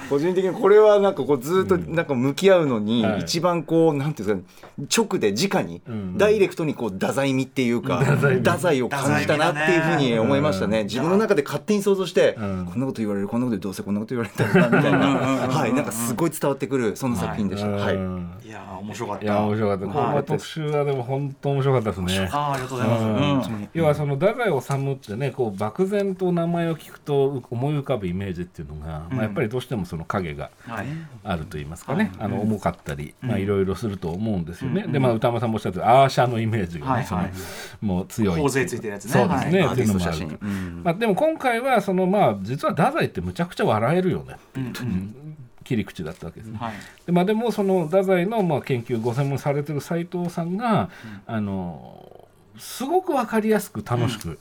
[0.08, 3.20] 個人的にこれはなんかこうずっとなんか向き合うのにはい。
[3.20, 6.18] 一番こうなんていうんですかね直で直にん。
[6.18, 10.84] ダイレクトにこう太宰味っていうか太宰を感じたなっていうふうに思いましたね。
[10.84, 12.46] 自分の中で勝手に想像してこん。
[12.76, 14.98] んなこと言われるこんなことどうせこんなこと言われたみたいな。
[14.98, 15.72] はい。
[15.72, 17.68] なんかすごい伝わってくるそんな作品でした。
[17.70, 17.94] はい。
[17.94, 19.24] うんいやー面白かった。
[19.24, 20.22] いや面白かった。
[20.24, 22.28] 特集はでも本当面白かったですね。
[22.32, 23.68] あーありがとうございまうん。
[23.74, 29.16] 要はその太宰治ってねこう漠然と名前を聞くと思い浮かぶイメージっていうのが、うん。
[29.16, 30.86] まあ、やっぱりどうしてもその影がはい。
[31.22, 33.42] あると言いますかね、あの重かったり、まあ、うん。
[33.42, 37.28] いろいろすると思うんですよね、うんでまあ歌間さんもおっしゃってるアーシャのイメージがね、その
[37.80, 39.12] もう強い頬杖ついてるやつね。
[39.12, 39.72] そうですね、はい。
[39.72, 40.10] っていうのもある。
[40.10, 40.38] アーティスト写真。
[40.42, 40.82] うん。
[40.84, 44.36] まあ、でも今回はそのまあ実は太宰ってむちゃくちゃ笑えるよね
[45.70, 46.58] 切り口だったわけですね。
[46.58, 46.72] はい。
[47.06, 50.90] でまあ、でもその太宰のまあ研究ご専門されてる斉藤さんが、
[51.28, 52.28] あの
[52.58, 54.40] すごく分かりやすく楽しく、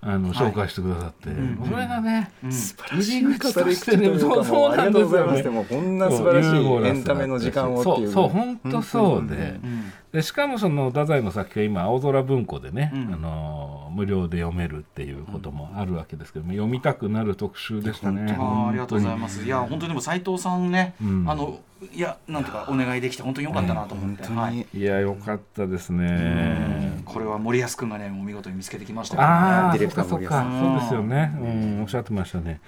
[0.00, 2.50] あの紹介してくださって、んそれがね、うん。
[2.50, 5.66] 入り口としてねそうそうすよね。
[5.68, 6.88] こんな素晴らしい。
[6.88, 13.14] エンタメの時間をっていうそうそう本当そうで,、うんでしかもその太宰の作品は今青空文庫でね、うん。
[13.14, 18.36] あの無料で読めるっていうこともあるわけですけども、読みたくなる特集でしたね。
[18.38, 19.42] あーありがとうございます。
[19.42, 21.24] いや本当にでも斉藤さんね、うん。
[21.28, 21.60] あの
[21.94, 24.66] いやなんとかお願いできて本当に良かったなと思って、はい。
[24.74, 25.98] いや良かったですうん。
[26.00, 27.02] ね。
[27.06, 31.32] これは森保君がねもう見事に見つけてきましたよああ、ディレクターそっかそっか、森保そうですよね。
[31.40, 32.60] うん、おっしゃってましたね。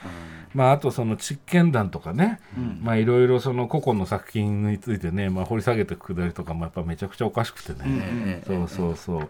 [0.55, 2.81] まあ、あとその実験談とかね、うん。
[2.83, 8.43] まあいろいろその個々の作品についてね、まあ掘り下げていくくだりとかもやっぱめちゃくちゃおかしくてね。
[8.47, 9.29] そうそうそう。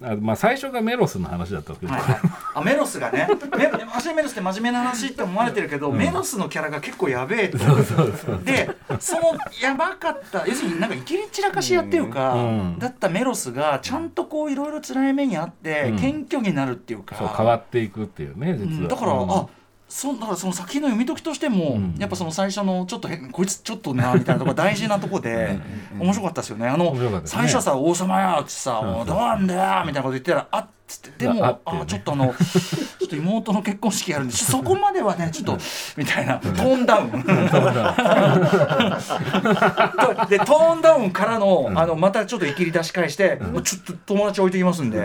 [0.00, 2.20] あまあ最初がメロスの話だったわけですはいはい、
[2.54, 3.26] あメロスがね。
[3.56, 3.78] メマ
[4.14, 7.58] メロスって真面目な話って思われてるけど、メロスのキャラが結構やべえって。
[7.58, 9.22] でその
[9.60, 10.46] やばかった。
[10.46, 12.78] 要するになんかいきり散らかし屋っていうか、うん。
[12.78, 15.98] だったメロスがちゃんとこういろいろ辛い目にあって、うん。
[15.98, 17.16] 謙虚になるっていうか。
[17.16, 18.66] そう変わっていくっていうね、実は。
[18.66, 18.88] うん。
[18.88, 19.46] だから、うんあ
[19.88, 21.94] そだからその作品の読み解きとしても、うん。
[21.98, 25.58] やっぱその最初のちょっと変こいつちょっとなみたいなところ大事なところで
[25.98, 26.68] 面白かったですよね。
[26.68, 27.20] あのね。
[27.24, 31.26] 最初はさ「王様よ」ってさ「うんもうどうなんだよ」みたいなこと言ってたら「あっ」つって。
[31.26, 35.58] でもああちょっとあの ちょっと妹の結婚式やるんで そこまではねちょっと
[35.96, 36.38] みたいな。
[36.38, 37.10] トーンダウン。
[40.28, 44.98] でトーンダウンからのあのまたちょっといきり出し返してもうちょっと友達置いてきますんで。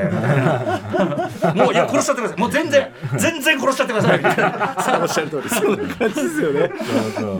[1.56, 2.40] もういや殺しちゃってください。
[2.40, 4.18] もう全然全然殺しちゃってください。
[4.18, 4.76] みたいな。
[5.02, 6.72] おっしゃる通りそんな感じですよね。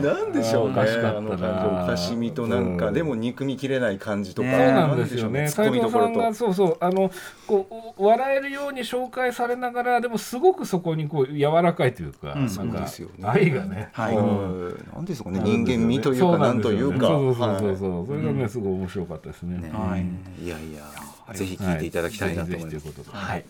[0.02, 0.80] なんでしょうね。
[0.80, 0.84] あ
[1.20, 2.94] の感じおかしみとなんか、うん。
[2.94, 5.48] でも憎みきれない感じとか、ねそうなんですよね。
[5.48, 6.20] 斉藤さんツッコミどころと。
[6.20, 6.76] がそうそう。
[6.80, 7.10] あの
[7.46, 12.40] こう笑えるように紹介されながらでもすごくそこにこう柔らかいというか、うん。
[12.40, 13.28] なんそうかですよね。
[13.28, 13.90] 愛がね。
[13.92, 14.16] はい。
[14.16, 14.88] うん。
[14.94, 15.40] なんですかね。
[15.44, 17.06] 人間味というかなんというか。
[17.06, 19.58] そうそうそうそうそう、はそれがねすごい面白かったですね。
[19.58, 19.70] ね。
[19.72, 20.44] はい。
[20.44, 23.44] いやいやぜひ聞いていただきたいなと思います、はい。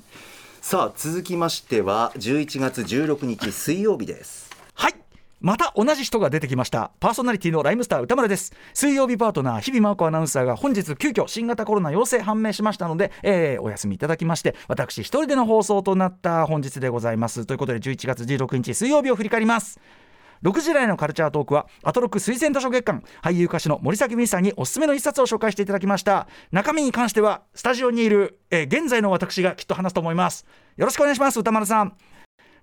[0.61, 4.39] さあ続きましては11月16日水曜日です。
[4.39, 4.44] はい
[5.45, 6.91] また同じ人が出てきました。
[7.01, 8.55] パーソナリティのライムスター歌丸です。
[8.73, 17.45] 水曜日パートナー日々真央子アナウンサーが本日急遽新型コロナ陽性判明しましたので、えーお休みいただきまして私一人での放送となった本日でございます。
[17.45, 19.79] ということで11月16日水曜日を振り返ります。
[20.43, 26.27] 6時台のカルチャートークはアトロック推薦図書月間俳優歌手の森崎美さんにおすすめの一冊を紹介していただきました。
[26.53, 30.47] 中身に関してはスタジオにいる、えー現在の私がきっと話すと思います。
[30.79, 31.95] よろしくお願いします歌丸さん。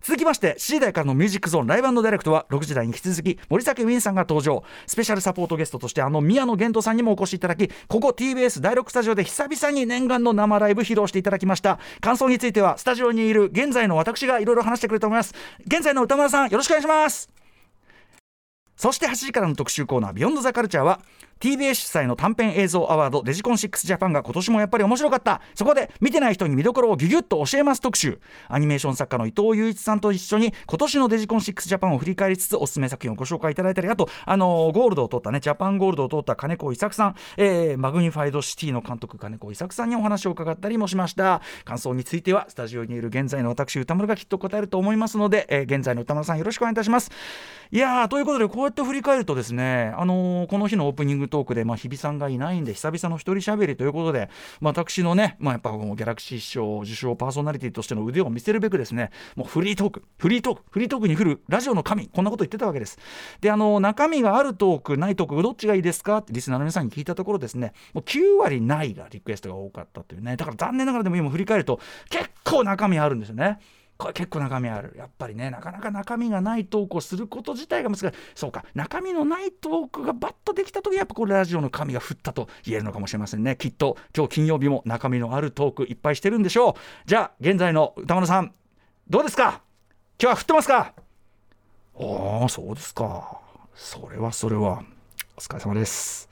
[0.02, 4.64] 続きまして7時台からのミュージックゾーンライブダイレクトは6時台に引き続き森崎ウィンさんが登場。
[4.88, 11.80] スペシャルサポートゲストとしてあの宮野源人さんにもお越しいただきここ TBS 第6スタジオで久々に念願の生ライブ披露していただきました。
[12.00, 15.36] 感想についてはスタジオにいる現在の私がいろいろ話してくれると思います。
[15.68, 17.30] 現在の宇多丸さんよろしくお願いします。
[18.76, 21.02] そして8時からの特集コーナー「Beyond the Culture は
[21.42, 25.42] TBS 主催の短編映像アワードデジコン6ジャパンが今年もやっぱり面白かった。
[25.56, 28.20] そこで見てない人に見どころをギュギュッと教えます特集。
[28.48, 33.90] アニメーション作家の伊藤有壱さんと一緒に今年のデジコン6ジャパンを振り返りつつおすすめ作品をご紹介いただいたり。
[33.90, 41.42] あとあのゴールドを取ったねジャパンゴールドを取った金子勲矩さん、えー Magnified City の監督金子勲矩さんにお話を伺ったりもしました。
[41.66, 47.10] 感想についてはスタジオにいる現在の私宇多丸がきっと答えると思いますので、えー現在の宇多丸さんよろしくお願いいたします。
[47.72, 63.00] いやーということでこうやって振り返るとですねあのーこの日のオープニングトークで、まあ、日比さんがいないんで久々の一人喋りということで、まあ、私のね、まあ、やっぱこのギャラクシー賞受賞パーソナリティとしての腕を見せるべくですねもうフリートークフリートークフリートークに振るラジオの神こんなこと言ってたわけです。
[63.40, 66.18] であの中身があるトークないトークどっちがいいですか？
[66.18, 70.36] ってリスナーの皆さんに聞いたところですねもう9割ないがリクエストが多かったというね。
[70.36, 73.60] だから残念ながらでも今振り返ると結構中身あるんですよね。
[74.02, 74.96] これ結構中身ある。
[74.98, 78.10] やっぱりねなかなか中身がないトークをすること自体が難しい。
[78.34, 83.56] そうか中身のないトークがバッとできた時やっぱこれラジオの神が降ったと言えるのかもしれませんね。
[83.56, 86.74] きっと今日金曜日も中身のあるトークいっぱいしてるんでしょう。
[87.06, 88.54] じゃあ現在の歌丸さん
[89.08, 89.62] どうですか？
[90.20, 90.94] 今日は降ってますか？
[92.00, 93.40] ああそうですか。
[93.76, 94.84] それはそれは。
[95.38, 96.30] お疲れ様です。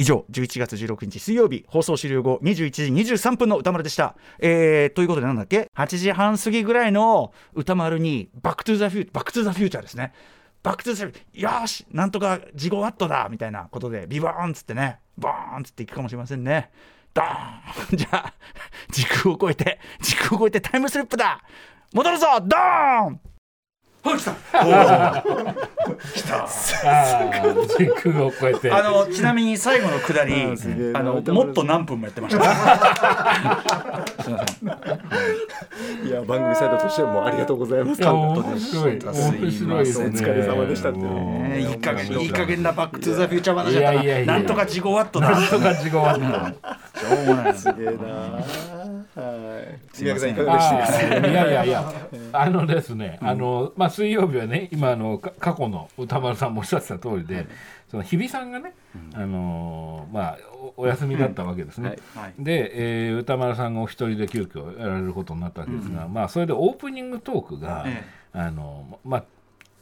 [0.00, 2.84] 以上11月16日水曜日放送終了後21時
[3.14, 10.14] 23分の宇多丸でした、えーということでなんだっけ？8時半過ぎぐらいの歌丸にバックトゥザフューバックトゥザフューチャーですね。
[10.62, 16.70] バックトゥザフューチャーよしなんとかジゴワットだみたいなことでビバーンっつってねバーンっつっていくかもしれませんね。
[17.12, 17.98] ドーン。
[17.98, 18.34] じゃあ
[18.90, 21.42] 時空を超えて時空を超えてタイムスリップだ。
[21.92, 23.20] 戻るぞドーン
[24.02, 24.32] ほら来た。
[26.84, 28.70] あー時空を超えて。
[28.70, 30.34] あのちなみに最後のくだり
[30.94, 32.44] あのもっと何分もやってました。
[36.04, 38.02] いや番組サイドとしてもありがとうございます。
[38.02, 38.98] 面白い。
[38.98, 39.14] 面
[39.50, 40.06] 白いですね。
[40.06, 42.26] お疲れ様でしたってねいい加減い。
[42.26, 43.92] い加減なバックトゥザフューチャー話いだった。
[43.94, 44.26] やいやいや。
[44.26, 46.22] ななんとか事後ワットだなんとか事後はしょ
[47.22, 47.54] うもない。
[47.54, 48.79] すげえな
[49.14, 49.62] は
[49.98, 50.02] い。
[50.02, 51.16] 宮城さんいかがでした？
[51.16, 51.92] あーいやいやいや、
[52.32, 57.46] あのですね、あのまあ水曜日はね、今あのか過去の歌丸さんもおっしゃってた通りで、
[57.90, 58.74] その日比さんがね、
[59.14, 60.38] あのーまあ
[60.76, 61.96] おお休みだったわけですね。
[62.14, 62.34] はい。
[62.38, 69.24] で、えー歌丸さんがお一人で急遽やられることになったわけですが、まあそれでオープニングトークが、えあのまあ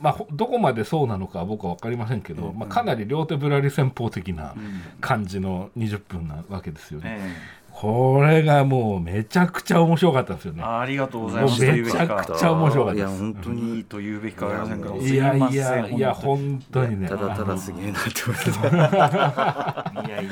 [0.01, 4.55] まあ、ほどこまでそうなのかは僕は分かりませんけど、まあ、かなり両手ぶらり戦法的な
[5.01, 7.19] 感じの20分なわけですよね。
[7.79, 10.63] えこれがもうめちゃくちゃ面白かったですよね。
[10.63, 11.63] えありがとうございます。
[11.63, 13.19] めちゃくちゃ面白かったいやです。
[13.21, 14.99] 本当にいいと言うべきかわかりません。
[14.99, 17.01] がいやいすやいや本当に。
[17.01, 17.09] ね。
[17.09, 18.51] ただただすげえなって思って
[20.09, 20.29] いやい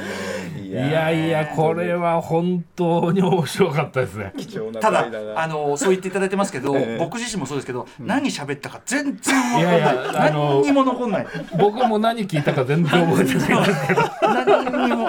[0.73, 4.33] やいやいやこれは本当に面白かったですね。
[4.37, 5.07] 貴重なただ
[5.37, 6.99] あのそう言っていただいてますけど、ええ。
[6.99, 9.63] 僕自身もそうですけど、何喋ったか全然わかんない。
[9.63, 11.27] いやいやあの何にも残んない。
[11.57, 14.03] 僕も何聞いたか全然覚えてないんですけど。
[14.35, 15.09] 何にも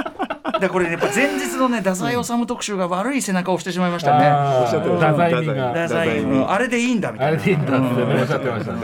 [0.60, 4.28] だこれ、ね、やっぱ前日のね太宰治特集が悪い背中をしてしまいましたね。
[4.28, 5.08] あおっしゃってました。
[5.08, 6.50] ー太宰美が太宰うん。
[6.50, 7.38] あれでいいんだみたいな。
[7.38, 8.80] あれでいいんだってねおっしゃってましたね。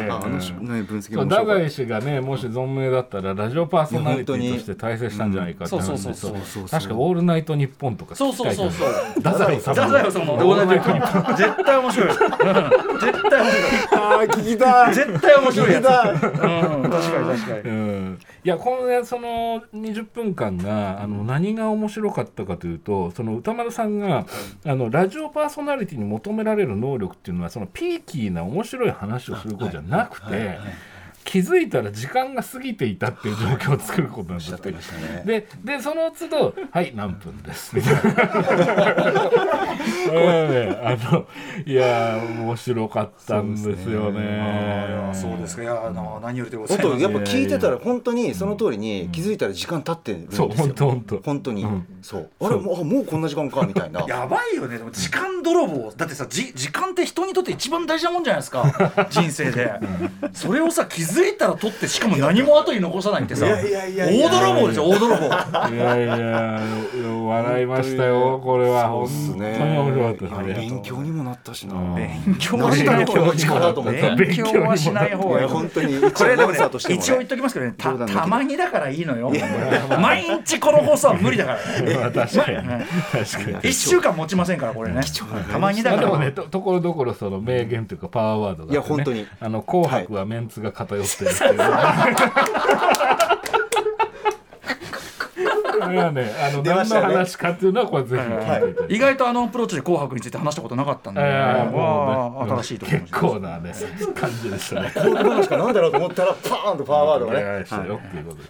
[1.09, 6.41] 太宰氏がねもし存命だったらラジオパーソナリティとして大成したんじゃないかって話でうんそうそうそう。
[6.45, 6.67] そう。
[6.69, 8.89] 確か「オールナイトニッポン」とかそうそうそうそう。
[9.15, 13.73] 太宰治太宰治も同じように絶対面白い、うん絶対面白い。
[13.93, 14.93] あー聞きたい。
[14.93, 17.01] 絶対面白いやつ、確かに確
[17.49, 17.69] かに。
[17.69, 24.25] うんいやこのねその20分間があの何が面白かったかというとその歌丸さんが
[24.65, 30.57] あのラジオパーソナリティに求められる能力っていうのはそのピーキーな面白い話をすることじゃなくて
[31.23, 34.71] 気づいたら時間が過ぎていたっていう状況を作ることなんですって。
[35.25, 38.07] ででその都度「はい何分です」みたいなこ
[40.11, 41.27] れはねあの
[41.65, 45.11] いや面白かったんですよね。
[45.13, 50.51] そうですかいやあの何よりでございますやっぱ聞いてたら本当にその通りに気づいたら時間経ってるんですよ。
[50.55, 51.63] そう本当本当本当に。
[51.63, 51.87] うん。
[52.01, 52.29] そう。
[52.41, 54.03] あれもうあもうこんな時間かみたいな。
[54.07, 54.77] やばいよね。
[54.77, 55.93] でも時間泥棒。
[55.95, 59.07] だってさじ時間って人にとって一番大事なもんじゃないですか。
[59.09, 59.73] 人生で。
[60.33, 63.61] それをさ気づいたら取ってしかも何も後に残さないってさ大
[64.29, 65.25] 泥棒ですよ大泥棒。
[65.75, 66.61] いやいや
[67.25, 68.89] 笑いましたよこれは。
[68.89, 70.53] 本当に面白かったですね。
[70.53, 71.75] 勉強にもなったしな。
[71.95, 74.15] 勉強はしない方がいい力だと思って。
[74.15, 75.43] 勉強はしない方いがいい。
[75.43, 76.57] や本当にこれでもね
[76.89, 79.31] 一応言っときますけどねたまにだからいいのよ。
[79.99, 82.11] 毎日この放送は無理だから。
[82.11, 83.69] 確かにね確かに。
[83.69, 85.01] 一週間持ちませんからこれね。
[85.51, 86.19] たまにだから。
[86.19, 89.27] ねとところどころその名言というかパワーワードがいや本当に。
[89.39, 91.59] あの紅白はメンツが偏ってるっていう、
[95.83, 98.93] これはねあの何の出ましたね話かっていうのはこれぜひ聞いていただいて。
[98.95, 101.77] 意外とあのアプローチで「紅白」について話したことなかったんで、えーもうね。
[101.77, 103.73] わあ新しいところ結構なね
[104.15, 104.91] 感じでしたね。
[104.93, 107.39] こういう話かなんだろうと思ったらパーンとパワーワードがね。
[107.41, 107.65] お願い。
[107.65, 108.21] したよってい。
[108.21, 108.43] うことで。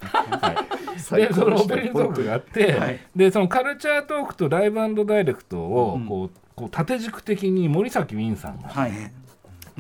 [0.46, 3.00] はい、でそのオープニングトークがあって、はい。
[3.16, 8.92] でそのカルチャートークとライブダイレクトをこう、こう縦軸的に森崎ウィンさんがはい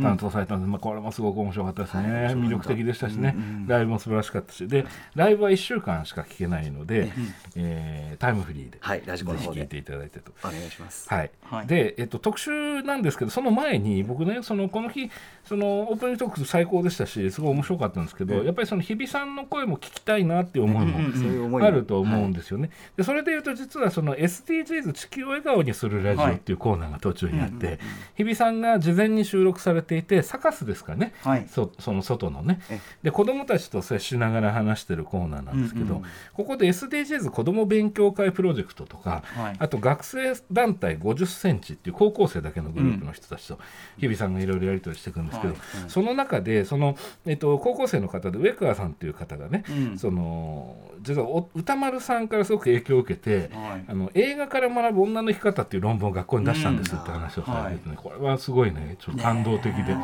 [0.02, 2.04] 担当されたんです、まあ、これもすごく面白かったですね、
[2.36, 3.36] 魅力的でしたしね、
[3.68, 4.68] ライブも素晴らしかったし。
[4.68, 7.12] でライブは1週間しか聴けないので、
[7.56, 10.32] えータイムフリーで、はいラジコの方聴いていただいてと。
[10.44, 11.10] お願いします。
[11.10, 11.32] はい。
[11.44, 11.68] はい。
[11.68, 15.10] で、えっと、特集なんですけどその前に僕ねそのこの日
[15.44, 22.70] そのオープニングトーク最高でしたしすごい面白かったんですけど、やっぱりその日比さんの声も聞きたいなっていう思いも、そういう思いもあると思うんですよね。
[22.96, 27.80] でそれでいうと実はその SDGs 地球を笑顔にするラジオっていうコーナーが途中にあって、
[28.16, 31.48] 日比さんが事前に収録されていてサカスですかね、はい。
[31.48, 32.60] そその外のね。
[32.70, 36.02] えで子どもたちと接しながら話してるコーナーなんですけど、
[36.34, 39.56] ここで SDGs 子ども勉強会プロジェクトとか、はい。
[39.60, 43.60] あと学生団体50センチっていう高校生だけのグループの人たちと
[44.00, 45.56] 日比さんがいろいろやり取りしていくんですけど、
[45.88, 49.98] その中でその、えっと、高校生の方で上川さんっていう方がね、うん。
[49.98, 53.86] その実はお歌丸さんからすごく影響を受けて、はい。
[53.88, 58.96] あの映画から学ぶ女の生き方っていう論文を学校に出したんですって話をされててね、これはすごいね。
[59.00, 59.96] ちょっと感動的で、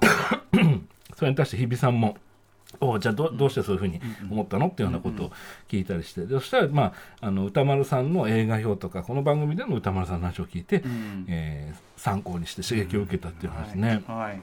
[1.16, 2.16] それに対して日比さんも。
[2.78, 4.68] おじゃあどどうしてそういうふうに思ったの？
[4.68, 5.32] っていうようなことを
[5.68, 6.20] 聞いたりして。
[6.20, 10.82] でそしたら、まあ、あの歌丸さんの映画表とかこの番組での歌丸さんの話を聞いて、
[11.26, 14.02] えー参考にして刺激を受けたっていう話ね。
[14.06, 14.40] はい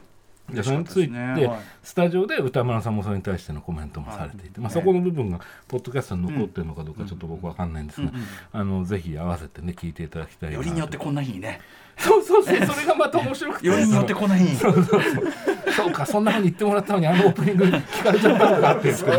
[0.51, 1.51] でそれについて、はい。
[1.83, 8.11] スタジオで歌丸さんもそれに対してのコメントもされていて、まあ、そこの部分がポッドキャストに残ってるのかどうかちょっと僕わかんないんですが、
[8.53, 11.59] あのぜひ合わせてね聞いていただきたいなよりによってこんな日にね。
[11.97, 13.67] そうそうそうそれがまた面白くて。
[13.67, 14.55] よりによってこんな日に。
[14.55, 18.93] そうかそんなふうに言ってもらったのにあのオープニング聞かれちゃったのかっていう。
[18.93, 19.09] そう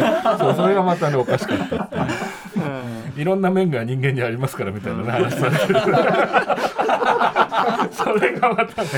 [0.55, 1.85] それがまたねおかしかった。
[1.85, 2.05] っていう
[3.21, 5.81] いろんな面が人間にありますからみたいなね話されてる。
[7.93, 8.89] それがまたね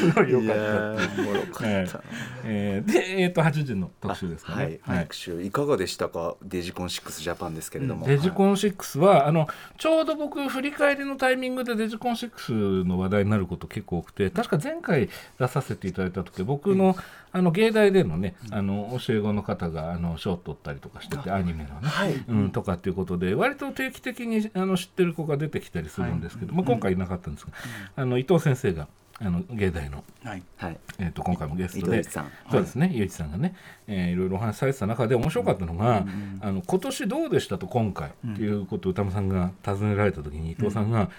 [0.00, 1.22] すごい良かった。
[1.22, 1.68] おもろかった。
[1.68, 2.00] えー
[2.44, 4.80] えーで、えー、と8時の特集ですかね。
[4.82, 6.36] はい、特集いかがでしたか？
[6.42, 9.48] デジコン6ジャパンですけれども、デジコン6は、あの
[9.78, 16.96] ちょうど僕振り返りのタイミングでデジコン6の話題になること結構多くて確か前回出させていただいた時僕の,、
[17.32, 27.52] あの芸大でのねあの教え子の方があの賞を取ったりとかしててアニメのね、うん、とかっていうことで割と定期的にあの知ってる子が出てきたりするんですけど、まあ、今回いなかったんですが、
[27.96, 28.88] あの伊藤先生が
[29.22, 30.42] あの芸大のはい。
[30.56, 30.78] はい。
[30.98, 32.32] えー、と今回もゲストで伊藤さん。
[32.50, 33.54] そうですね、ゆういちさんがね、
[33.86, 36.06] えーいろいろお話しされてた中で面白かったのが、
[36.40, 41.10] あの今年どうでしたと今回っていうことを歌間さんが尋ねられた時に伊藤さんが、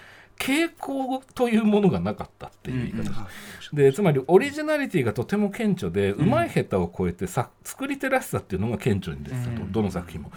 [0.42, 3.10] 傾向というものがなかったっていう言い方。
[3.10, 10.32] です、でつまりオリジナリティがとても顕著で、うまい下手を超えてさ作り手らしさっていうのが顕著に出てたと、どの作品も。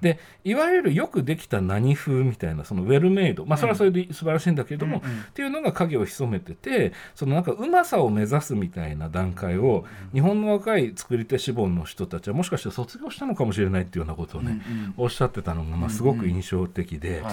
[0.00, 3.44] でいわゆるよくできた何風みたいなそのウェルメイド。
[3.46, 14.60] まあそれはそれで素晴らしいんだけれども、っていうのが影を潜めててそのなんかうまさを目指すみたいな段階を日本の若い作り手志望の人たちはもしかして卒業したのかもしれないっていうようなことをね、
[14.96, 17.24] おっしゃってたのがまあすごく印象的で、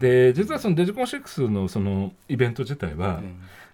[0.00, 3.20] で実はそのデジコン6のそのイベント自体は、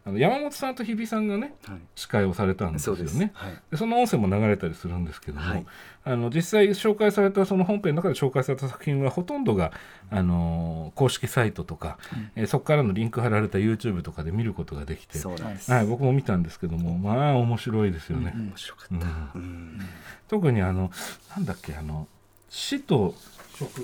[0.05, 1.79] あの山本さんと日比さんがね、はい。
[1.95, 3.03] 司会をされたんですよね。
[3.03, 3.17] です。
[3.19, 3.31] はい。
[3.71, 5.67] でその音声も流れたりするんですけども、はい。
[6.05, 9.73] あの実際紹介されたその本編の中で紹介された作品はほとんどが、
[10.11, 11.99] あのー公式サイトとか、
[12.35, 18.33] えーそこからのリンク貼られた YouTube とかで見ることができて、はい、僕も見たんですけどもまあ面白いですよね。
[18.35, 19.79] 面白かった、うん。
[20.27, 20.91] 特にあの
[21.37, 22.09] なんだっけあの
[22.49, 23.15] 死と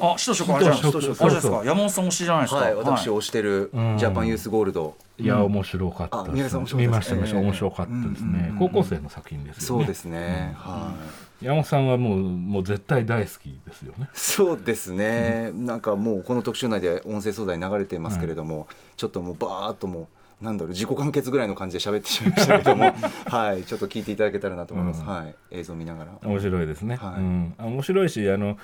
[0.01, 1.62] あ、首都職あれじゃないですか。
[1.64, 2.61] 山本さん推しじゃないですか。
[2.61, 7.45] はい私推してるジんャパンユースゴールド、いや、面白かったあ宮根さん面白か見ったですました見ましたええ。
[7.45, 9.66] 面白かったですね、高校生の作品ですよね。
[9.66, 10.95] そうですね、は
[11.43, 11.45] い。
[11.45, 14.09] 山本さんはもうもう絶対大好きですよね。
[14.14, 22.95] そうですね、なんかもうこの特集内で音声素材流れてますけれども、ちょっともうバーっともうなんだろう自己完結ぐらいの感じで喋ってしまいましたけども。
[23.27, 23.64] はい。
[23.64, 25.07] ちょっと聞いていただけたらなと思います、うん。
[25.09, 25.35] はい。
[25.51, 26.12] 映像見ながら。
[26.23, 27.21] 面白いですね、はい。
[27.21, 28.57] うん、あ面白いしあの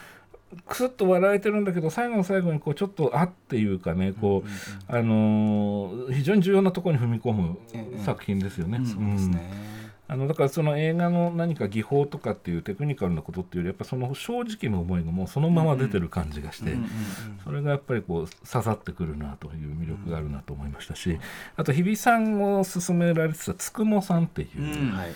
[0.67, 4.49] くすっと笑えてるんだけど最後の最後にこうちょっとあっていうかねこう、
[4.89, 7.99] あのー非常に重要なところに踏み込むええ。
[8.05, 8.79] 作品ですよね。
[8.85, 9.43] そうですね、
[10.07, 16.77] あのだからその映画の何か技法とかっていうテクニカルなことっていうよりやっぱその正直な思いがもうそのまま出てる感じがして、
[17.43, 21.19] それがやっぱりこう刺さってくるなという魅力があるなと思いましたし、
[21.57, 25.13] あと日比さんを勧められてたつくもさんっていう、はい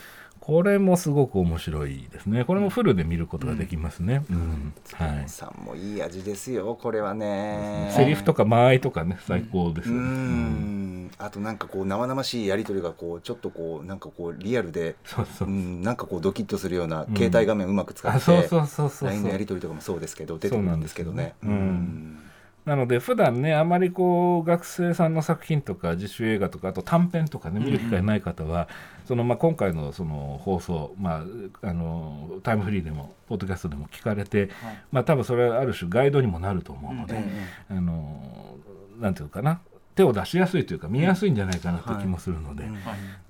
[0.48, 2.42] これもすごく面白いですね。
[2.46, 4.72] これもフルで見ることができますね、うん。
[4.94, 5.28] はい。
[5.28, 7.92] さんもいい味ですよこれはね。
[7.94, 11.10] セリフとか間合いとかね最高ですうよね、ん。
[11.18, 15.48] あとなんかこう生々しいやり取りがこうちょっとこうなんかこうリアルでそうそう。
[15.48, 15.82] うん。
[15.82, 21.34] なんかこうドキッとするような携帯画面うまく使って、あそうそうそうそう LINE のやり取りとかもそうですけど出てくるんですけどね。
[21.42, 22.20] うん
[22.68, 28.68] なので普段ねあまりこう学生さんの作品とか自主映画とかあと短編とかね見る機会ない方は、
[29.06, 31.24] そのまあ今回のその放送、ま
[31.62, 34.50] あ、あのタイムフリーでもポッドキャストでも聞かれて、
[34.92, 37.24] まあ多分それはある種ガイドにもなると思うので、
[37.70, 38.58] あの
[39.00, 39.62] なんていうのかな
[39.94, 41.96] 手を出しやすいというか見やすいんじゃないかなとい。
[41.96, 42.64] う気もするので、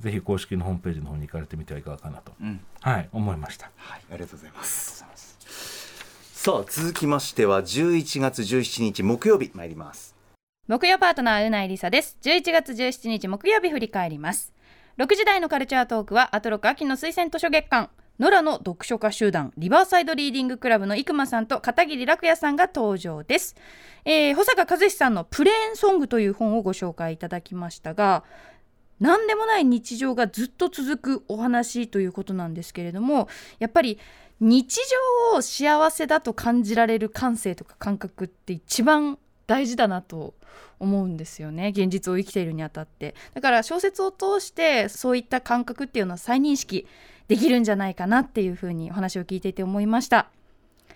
[0.01, 2.61] ぜひ公式のホームページの方に行かれてみてはいかがかなと、ん。
[2.81, 3.71] はい思いました。
[3.77, 5.18] はい、ありがとうございます。
[6.41, 10.15] さあ続きましては11月17日木曜日参ります。
[10.69, 12.17] 木曜パートナーうないりさです。
[12.23, 14.55] 11月17日木曜日振り返ります。
[14.99, 17.91] 6時台のカルチャートークはアトロク秋の推薦図書月間。
[18.21, 23.57] 野良の読書家集団リバーサイドリーディングクラブの生間さんと片桐楽也さんが登場です、
[24.05, 28.25] えー保坂和志さんのプレーンソングという本をご紹介いただきましたが
[29.01, 33.29] 何でもない日常がずっと続くお話ということなんですけれども
[33.59, 33.99] やっぱり
[34.41, 34.79] 日
[35.33, 40.35] 常を幸せだと感じられる感性とか感覚って一番大事だなと
[40.79, 41.69] 思うんですよね。
[41.75, 43.15] 現実を生きているにあたって。
[43.35, 46.87] だから小説を通してそういった感覚っていうのは再認識
[47.27, 50.29] できるんじゃないかなっていうふうにお話を聞いていて思いました。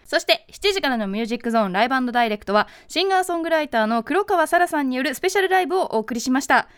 [0.05, 6.69] そして7時からの「ミュージックゾーンライブダイレクトはシンガーソングライターの黒川沙羅さんによるスペシャルライブをお送りしました。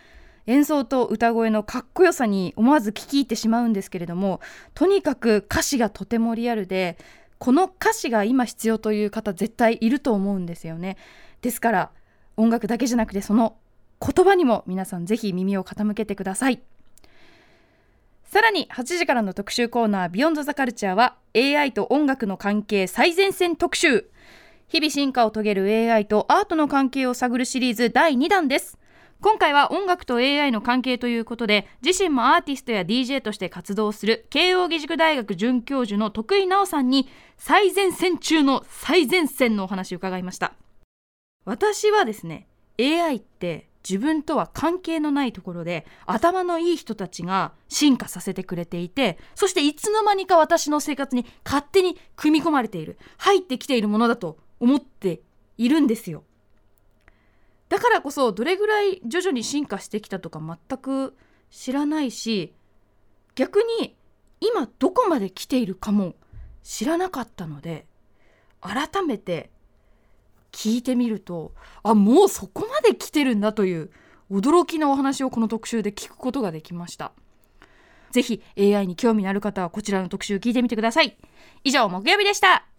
[0.46, 4.40] 演奏と歌声のかっこよさに思わず聞き入ってしまうんですけれども
[4.74, 6.98] とにかく歌詞がとてもリアルで
[7.38, 10.96] この歌詞が今必要という方絶対いると思うんですよね。
[11.42, 11.90] ですから
[12.36, 13.56] 音楽だけじゃなくてその
[14.00, 16.62] 言葉にも皆さんぜひ耳を傾けてください。
[18.24, 24.10] さらに8時からの特集コーナー「ビヨンドザカルチャーは AI と音楽の関係最前線特集。
[24.66, 28.78] 日々進化を遂げる AI とアートの関係を探るシリーズ第2弾です。
[29.24, 37.08] 今回は音楽と AI の関係ということで自身もアーティストや DJ として活動する慶應義塾大学准教授の徳井直さんに
[37.38, 40.52] 最前線中の最前線のお話を伺いました。
[41.46, 42.46] 私はですね
[42.78, 55.22] AI って自分とは関係のないところで頭のいい人たちが進化させてくれていてそしていつの間にか私の生活に勝手に組み込まれている入ってきているものだと思って
[55.56, 56.24] いるんですよ。
[57.68, 61.16] だからこそどれぐらい徐々に進化してきたとか全く
[61.50, 62.54] 知らないし
[63.34, 63.96] 逆に
[64.40, 66.14] 今どこまで来ているかも
[66.62, 67.86] 知らなかったので
[68.60, 69.50] 改めて
[70.52, 71.52] 聞いてみると
[71.82, 73.90] あもうそこまで来てるんだという
[74.30, 77.12] 驚きのお話をこの特集で聞くことができました。
[78.10, 81.16] ぜひ AI に興味のある方はこちらの特集聞いてみてください。
[81.64, 82.73] 以上木曜日でした。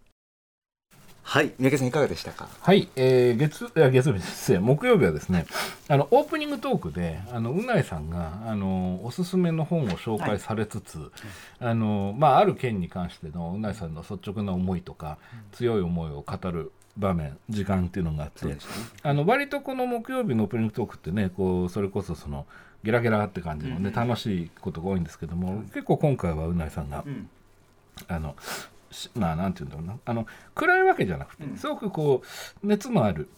[1.28, 1.52] はい。
[1.58, 2.48] 三宅さんいかがでしたか？
[2.60, 4.60] はい、えー、月いや月曜日ですね。
[4.60, 5.44] 木曜日はですね
[5.88, 11.10] あのオープニングトークであのうないさんがあのおすすめの本を紹介されつつ、
[11.58, 15.18] あのまあある件に関してのうないさんの率直な思いとか、
[15.50, 18.56] 強い思いを語る場面時間っていうのがあって、
[19.02, 22.46] あの割とこの木曜日のオープニングトークってねこうそれこそその
[22.84, 27.04] ゲラゲラって感じのね、楽しいことが多いんですけども、結構今回はうないさんが、
[28.06, 28.68] あのし
[29.14, 29.98] まあなんていうんだろうな。
[30.04, 32.22] あの暗いわけじゃなくて、すごくこ
[32.62, 33.28] う熱のある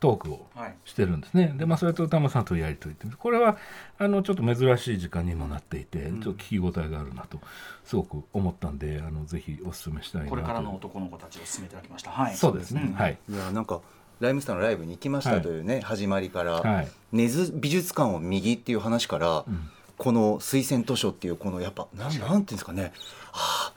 [0.00, 0.46] トークを
[0.84, 1.54] してるんですね。
[1.56, 3.56] でまあそれと歌間さんとやりとりってこれは
[3.98, 7.38] あのちょっと珍しい時間にもなっていて、ちょっと聞き応えがあるなと
[7.84, 10.30] すごく思ったんであのぜひお勧めしたいなと。
[10.30, 12.10] これからの男の子たちを進めていただきました。
[12.10, 12.34] はい。
[12.36, 12.92] そうですね、ん。
[12.94, 13.18] はい。
[13.28, 13.80] いやなんか
[14.20, 16.88] ライムスターのライブに行きましたというね、始まりから、はい。
[17.12, 19.70] 根津美術館を右っていう話から、ん。
[19.98, 22.92] この推薦図書っていうこのやっぱなんなんていうんですかね、
[23.30, 23.72] はあ、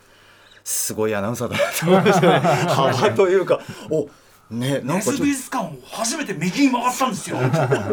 [0.66, 2.40] すごいアナウンサーだなと思いましたね。
[2.68, 4.10] 幅というかお
[4.50, 7.38] ねなん美術館を初めて右に曲がったんですよ。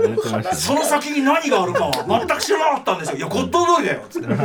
[0.52, 3.16] その先に何があるかは全く知らなかったんですよ。
[3.16, 4.02] いや、ゴッド通りだよ。
[4.10, 4.28] つって。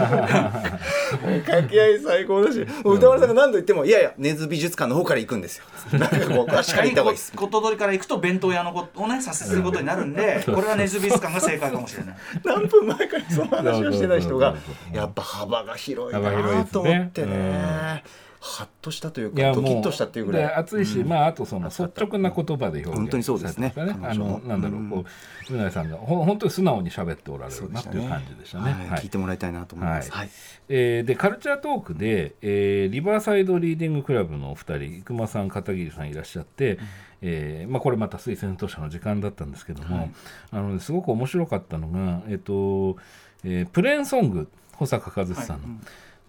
[1.48, 5.66] 掛け合い最高だし歌丸さんが何度言ってもいやいや根津美術館の方から行くんですよ
[5.98, 12.16] なんかこう確かに行った方がいいですゴッド通りから行くと弁当屋のことをね、左折することになるんで、これは根津美術館が正解かもしれない。
[12.44, 14.56] 何分前からその話をしてない人が
[14.94, 18.04] やっぱ幅が広い幅広いなと思ってね
[18.42, 20.42] うんハッとしたというかドキッとしたっていうぐらい。
[20.44, 23.74] で熱いし、まああとその率直な言葉で表現本当にそうですね。
[23.76, 25.06] あのなんだろうこ
[25.50, 28.72] ううなぎさんがほん本当に素直に喋っておられるなっていう感じでしたね。
[28.72, 28.88] はい。
[28.90, 29.00] はい。
[29.02, 30.12] 聞いてもらいたいなと思います。
[30.12, 30.28] ははい。
[30.28, 30.30] い
[30.70, 36.78] えーでカルチャートークで、えーリバーサイドリーディングクラブのお二人生駒さん片桐さんいらっしゃって、
[37.22, 40.12] えーまあ、これまた推薦図書の時間だったんですけども、
[40.52, 42.98] あのすごく面白かったのが、えっと
[43.44, 45.68] えープレーンソング保坂和志さんの。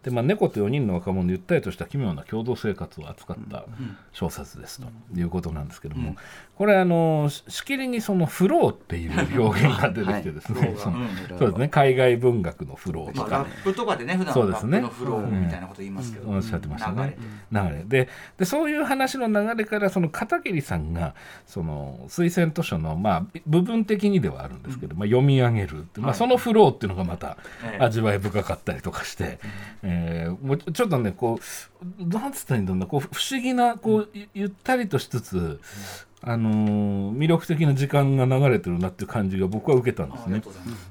[0.03, 3.65] でまあ、猫と4人の若者のゆったりとした奇妙な共同生活を扱った
[4.13, 4.87] 小説ですと
[5.19, 6.15] いうことなんですけども、
[6.55, 13.29] これあのししきりにそのフローっていう表現が出てきてですね、そうですね海外文学のフローとか。
[13.29, 14.81] まあラップとかでね、普段そうですね。
[14.81, 16.31] ラップのフローみたいなこと言いますけど。
[16.31, 17.19] おっしゃってましたね。
[17.51, 17.85] 流れ。
[17.85, 27.85] ででそういう話の流れからその片桐さんがその推薦図書のまあ部分的にではあるんですけど、まあ、読み上げるまあ、そのフローっていうのがまたええ。
[27.85, 29.39] 味わい深かったりとかして、
[29.91, 31.41] えーもうちょっとねこ
[32.01, 35.61] うなんつったらいいんだろうなこう不思議なこうゆゆったりとしつつ、
[36.21, 40.43] あのー魅力的な時間が流れてるなっていう感じが僕は受けたんですね。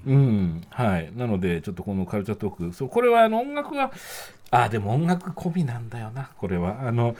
[0.07, 1.11] うん、はい。
[1.15, 3.91] なので、ちょっとこのカルチャートーク、そう、これはあの音楽は、
[4.51, 6.87] あ、でも音楽込みなんだよな、これは。
[6.87, 7.15] あの、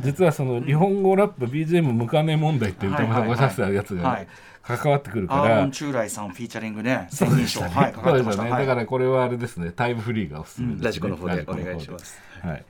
[0.00, 4.28] 実はその日本語ラップ BGM 無金ネ問題って歌間さんがおっしゃってたやつがはい
[4.62, 7.62] 関わってくるからアーモン、チューライさんフィーチャリングね、千人賞。
[7.62, 8.44] はい、かかってました。
[8.44, 8.50] ね。
[8.50, 12.64] はいだからこれはあれですね、タイムフリーがおすすめです、ねラジコの方でお願いしますはい。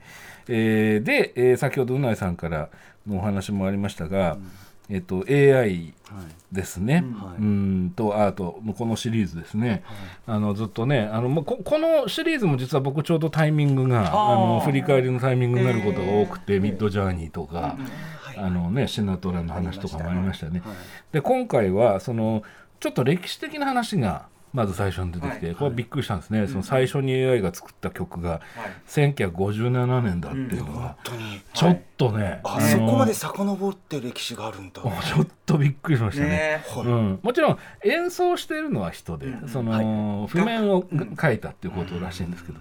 [0.47, 2.69] えーで、えー先ほどうないさんから
[3.07, 4.37] のお話もありましたが、
[4.93, 5.93] えっと AI
[6.51, 7.37] ですね、はい。
[7.37, 9.83] うーんとアートのこのシリーズですね、
[10.27, 17.75] あのずっとねあのここのシリーズも実は僕ちょうどタイミングがあの振り返りのタイミングになることが多くて、ミッドジャーニーとか、
[18.37, 20.61] あのねシナトラの話とかもありましたね。
[21.11, 22.43] で今回はその
[22.79, 25.55] ちょっと歴史的な話がまず最初に出てきて、はい。
[25.55, 28.41] これびっくりしたんですね、その最初に AI が作った曲が
[28.87, 34.81] 1957年だっていうのが、本当にちょっとね、あのそこまで遡って歴史があるんだ。
[34.81, 36.29] ちょっとびっくりしましたね。
[36.29, 36.63] ね。
[36.77, 40.85] うん、もちろん演奏しているのは人で、その、譜面を
[41.19, 42.59] 書いたっていうことらしいんですけど、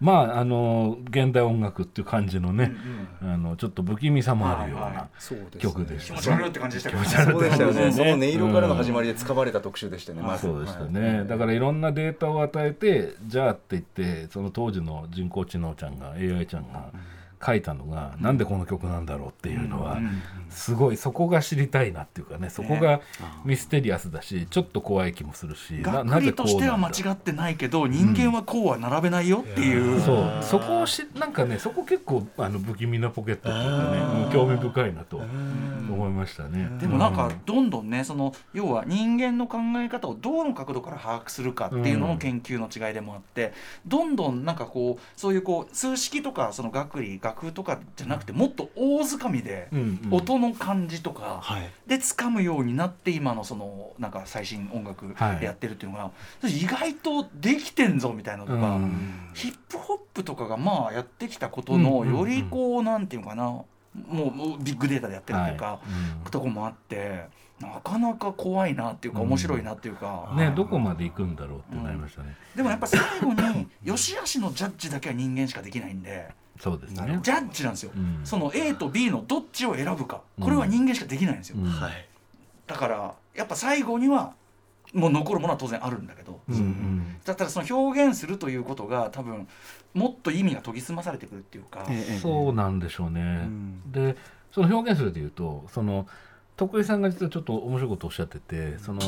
[0.00, 2.72] まああの現代音楽っていう感じのね、
[3.22, 5.08] あのちょっと不気味さもあるような
[5.58, 7.02] 曲でした気持ち悪いって感じでしたけど。
[7.02, 7.84] ねそうでしたよね。
[7.84, 10.22] ねその音色からの始まりで使われた特集でしたね。
[10.22, 10.42] まず。
[10.42, 16.90] そうでしたね、だからいろんなデータを与えてじゃあって言ってその当時の人工知能ちゃんが AI ちゃんが
[17.44, 19.98] 書いたのが、なんでこの曲なんだろうっていうのは、
[20.50, 23.00] すごいそこが知りたいなっていうかねそこが
[23.44, 30.42] ミステリアスだしちょっと怖い気もするしな学理としては間違ってないけど人間はこうは並べないよっていう、そう。
[30.42, 35.22] そこをしなんかねそこ結構あの不気味なポケットっていうかねうん興味深いなと
[36.00, 36.68] 思いましたね。
[36.80, 43.52] でもなんかうどんどんねその要は人間の考え方をどの角度から把握するかっていうのの研究の違いでもあって
[43.86, 50.14] どんどんなんかこうそういうこう数式とかその学理楽譜とかじゃなくてもっと大掴みでうんうん。
[50.14, 51.70] 音の感じとかはい。
[51.86, 55.38] で掴むようになって今のそのなんか最新音楽はい。
[55.40, 56.10] でやってるっていうのが
[56.48, 58.76] 意外とできてんぞみたいなのとか。
[58.76, 59.30] うん。
[59.34, 62.18] ヒップホップとかがまあやってきたことのうんうんうん。
[62.18, 63.62] よりこうなんていうのかな
[63.94, 65.78] もうビッグデータでやってるっていうか、はい。
[66.24, 66.30] うん。
[66.30, 67.26] とこもあって
[67.60, 69.26] なかなか怖いなっていうかうん。
[69.26, 76.28] 面白いなっていうか、ねどこまで行くんだろうってなりましたね、でもやっぱ最後に良し悪しのジャッジだけは人間しかできないんで
[76.60, 77.18] そうですね。
[77.22, 78.20] ジャッジなんですよ、うん。
[78.24, 81.56] その A と B のどっちを選ぶかこれは人間しかできないんですよ。
[82.66, 84.34] だからやっぱ最後には
[84.92, 87.16] もう残るものは当然あるんだけど、うんうん。
[87.24, 89.48] だったらその表現するということが多分
[89.94, 91.86] もっと意味が研ぎ澄まされてくるっていうか、
[92.22, 93.90] そうなんでしょうね、ん。
[93.90, 94.16] で
[94.52, 96.06] その表現するでいうとその
[96.56, 99.00] 徳井さんが実はちょっと面白いことをおっしゃっててその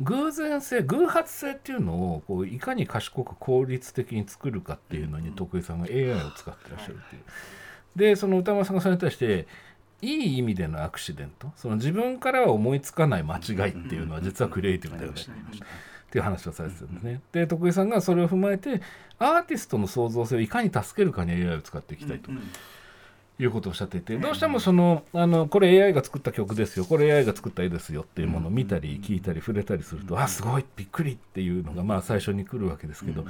[0.00, 7.22] 偶然性偶発性っていうのをこういかに賢く効率的に作るかっていうのに徳井さんが AI を使ってらっしゃるっていう。
[7.96, 9.46] でその歌丸さんがそれに対して
[10.02, 15.20] いい意味でのアクシデントその自分からは思いつかない間違いっていうのは実はクリエイティブだよね。
[15.20, 17.20] っていう話をされてたんですね。
[17.32, 18.80] で徳井さんがそれを踏まえて
[19.20, 22.30] アーティストの創造性をいかに助けるかに AI を使っていきたいと。
[23.42, 33.24] いうことをおっしゃっていてどうしてもそのあのこれ AI が作った曲ですよこれ AI が作った絵ですよっていうものを見たり聞いたり触れたりするとあすごいびっくりっていうのがまあ最初に来るわけですけど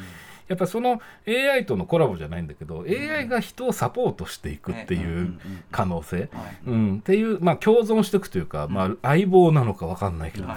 [0.49, 5.39] やっぱその AI とのコラボじゃないんだけど AI が人をサポートしていくっていう
[5.71, 6.29] 可能性、
[6.67, 10.49] うん、っていうまあ共存していくというかまあ相棒なのか分かんないけど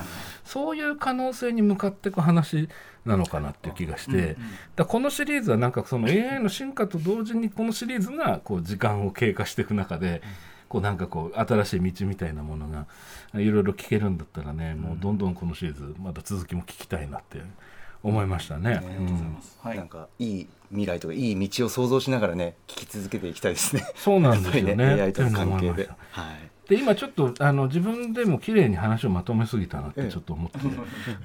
[0.45, 2.69] そういう可能性に向かっていく話
[3.05, 4.39] なのかなっていう気がして、だか
[4.77, 10.21] らこのシリーズはなんかその AI の進化と同時にこのシリーズがこう時間を経過していく中で、
[10.69, 12.87] こうなんかこう新しい道みたいなものが
[13.39, 17.41] いろいろ聞けるんだったらね、もうどんどんこのシリーズまた続きも聞きたいなって
[18.01, 18.81] 思いましたね。
[18.83, 19.37] うん。
[19.61, 19.77] はい。
[19.77, 23.85] なんかいい未来とかいい道を想像しながらね聞き続けていきたいですね。
[23.95, 24.75] そうなんですよね。
[24.75, 25.89] ね AI との関係で。
[26.11, 26.52] はい。
[26.67, 30.57] で今ちょっとあの自分でも綺麗に話をまとめすぎたなってちょっと思って、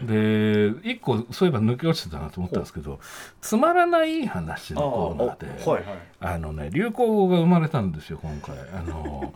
[0.05, 2.99] で一個そういえば抜け落ちてたなと思ったんですけど
[3.41, 5.71] つまらない話のコーナーで。
[5.71, 5.85] はい
[6.21, 8.57] あのね流行語が生まれたんですよ今回。
[8.75, 9.33] あの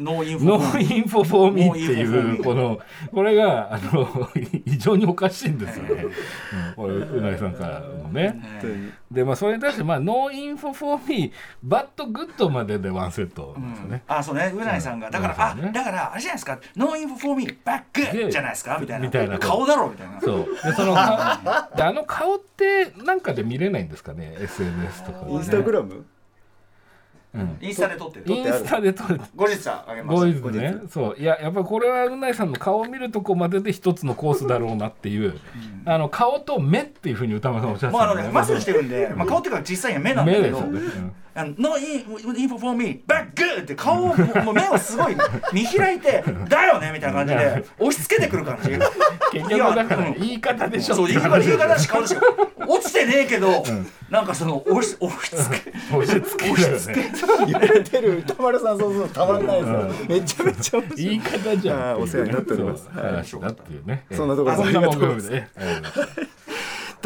[0.00, 2.80] ノーインフノォーインフォフォーミーっていうこの
[3.12, 4.28] これがあの
[4.66, 8.40] 異常におかしいんですよね、 うんこれ宇内さんからのね。
[9.08, 11.32] でまあそれに対してまあ No info for me
[11.62, 14.52] but good まででワンセットなんですよね、あそうね。
[14.52, 15.08] 宇内さんが。
[15.08, 15.70] だから、あうんね。
[15.72, 16.58] だからあれじゃないですか。
[16.76, 18.78] ノーインフォフォーミーバックじゃないですか。
[18.80, 19.06] みたいな。
[19.06, 19.38] みたいな。
[19.38, 20.20] 顔だろみたいな。
[20.20, 20.46] そう。
[20.64, 21.16] でその顔
[21.76, 26.04] であの顔ってなんかで見れないんですかね？SNS とかインスタグラム？
[27.36, 27.58] うん。
[27.60, 28.24] インスタで撮ってる。
[28.26, 29.20] インスタで撮る。
[29.36, 30.40] 後日あげます。
[30.40, 30.76] 後日ね。
[30.90, 31.16] そう。
[31.18, 35.38] いややっぱりこれは宇内さんの顔を見るとこまでで一つのコースだろうなっていう、
[35.84, 40.60] あの顔と目っていうふうに宇多丸さんおっしゃってもうあたんでのねマスクしてるんで、まあ、顔っていうか実際には目なんだけど。
[40.62, 45.16] 目ですよね、うんあのノーインインフォフォーミーバックって顔をもう目をすごい
[45.52, 48.70] 見開いて だよねみたいな感じで押し付けてくる感じ。
[48.70, 50.94] 結局だから言い方でしょ。
[50.94, 52.16] そう言い方言い方だし顔だし
[52.66, 53.62] 落ちてねえけど、
[54.08, 55.72] なんかその押し押し付け。
[55.94, 57.12] 押し付けだよね
[57.46, 58.18] 言われてる。
[58.18, 60.06] 宇多丸さんそうそうたまらないですよ。
[60.08, 61.04] めちゃめちゃ面白い。
[61.04, 62.88] 言い方じゃんお世話になっております。
[62.90, 65.50] 話だっていうねそんなところ ありがとうございます木曜日でね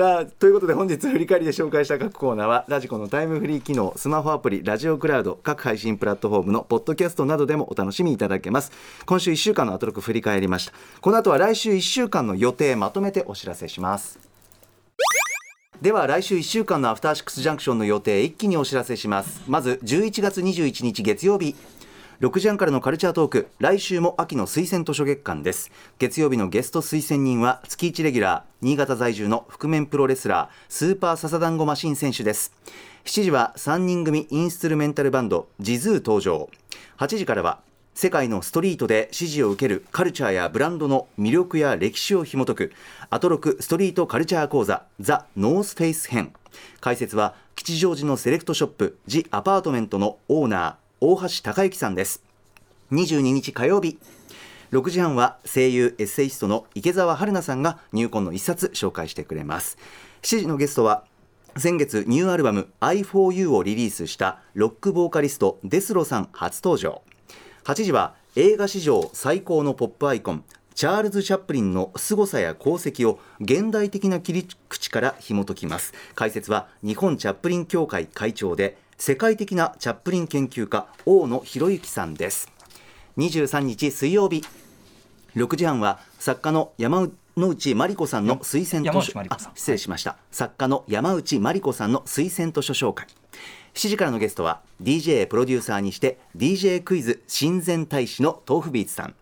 [0.03, 8.73] あということで本日振り返りで紹介した各コーナーはラジコのタイムフリー機能スマホアプリラジオクラウド各配信プラットフォームのポッドキャストなどでもお楽しみいただけます。
[9.05, 10.73] 今週1週間のアトロク振り返りました。
[11.01, 14.30] この後は来週1週間の予定まとめてお知らせします
[15.83, 19.41] では来週1週間のアフターシックスジャンクションの予定一気にお知らせします。
[19.49, 21.57] まず11月21日月曜日。
[22.21, 23.49] 6時半からのカルチャートーク。
[23.61, 25.71] 来週も秋の推薦図書月間です。
[25.99, 28.53] 月曜日のゲスト推薦人は月1レギュラー。
[28.61, 32.53] 新潟在住の覆面プロレスラースーパーササダンゴマシン選手です。
[33.07, 36.51] 7時は3人組インストゥルメンタルバンド jizue 登場。
[36.99, 37.61] 8時からは
[38.01, 42.73] 世界のストリートで支持を受けるカルチャーやブランドの魅力や歴史を紐解く
[43.11, 46.33] アトロクストリートカルチャー講座ザ・ノースフェイス編
[46.81, 52.23] 解説は吉祥寺のセレクトショップジ・アパートメントのオーナー大橋高歩さんです。
[52.91, 53.99] 22日火曜日。
[54.73, 59.77] 6時半は声優エッセイストの池澤春菜さんが入魂の一冊紹介してくれます。
[60.23, 61.05] 7時のゲストは
[61.59, 67.03] 先月ニューアルバム「i4u」をリリースしたロックボーカリストデスロさん初登場。
[67.71, 70.45] 8時は映画史上最高のポップアイコン
[70.75, 75.95] チャールズ・チャップリンの凄さや功績を現代的な切り口から紐解きます。
[76.17, 82.51] 解説は日本チャップリン協会会長で世界的なチャップリン研究家大野博之さんです。
[83.19, 84.43] 23日水曜日
[85.37, 90.17] 6時半は作家の山内真理子さんの推薦図書あ失礼しました。
[90.33, 93.07] 作家の山内真理子さんの推薦図書紹介
[93.75, 99.15] 7時からのゲストは DJ プロデューサーにして DJ クイズ親善大使の豆腐ビーツさん。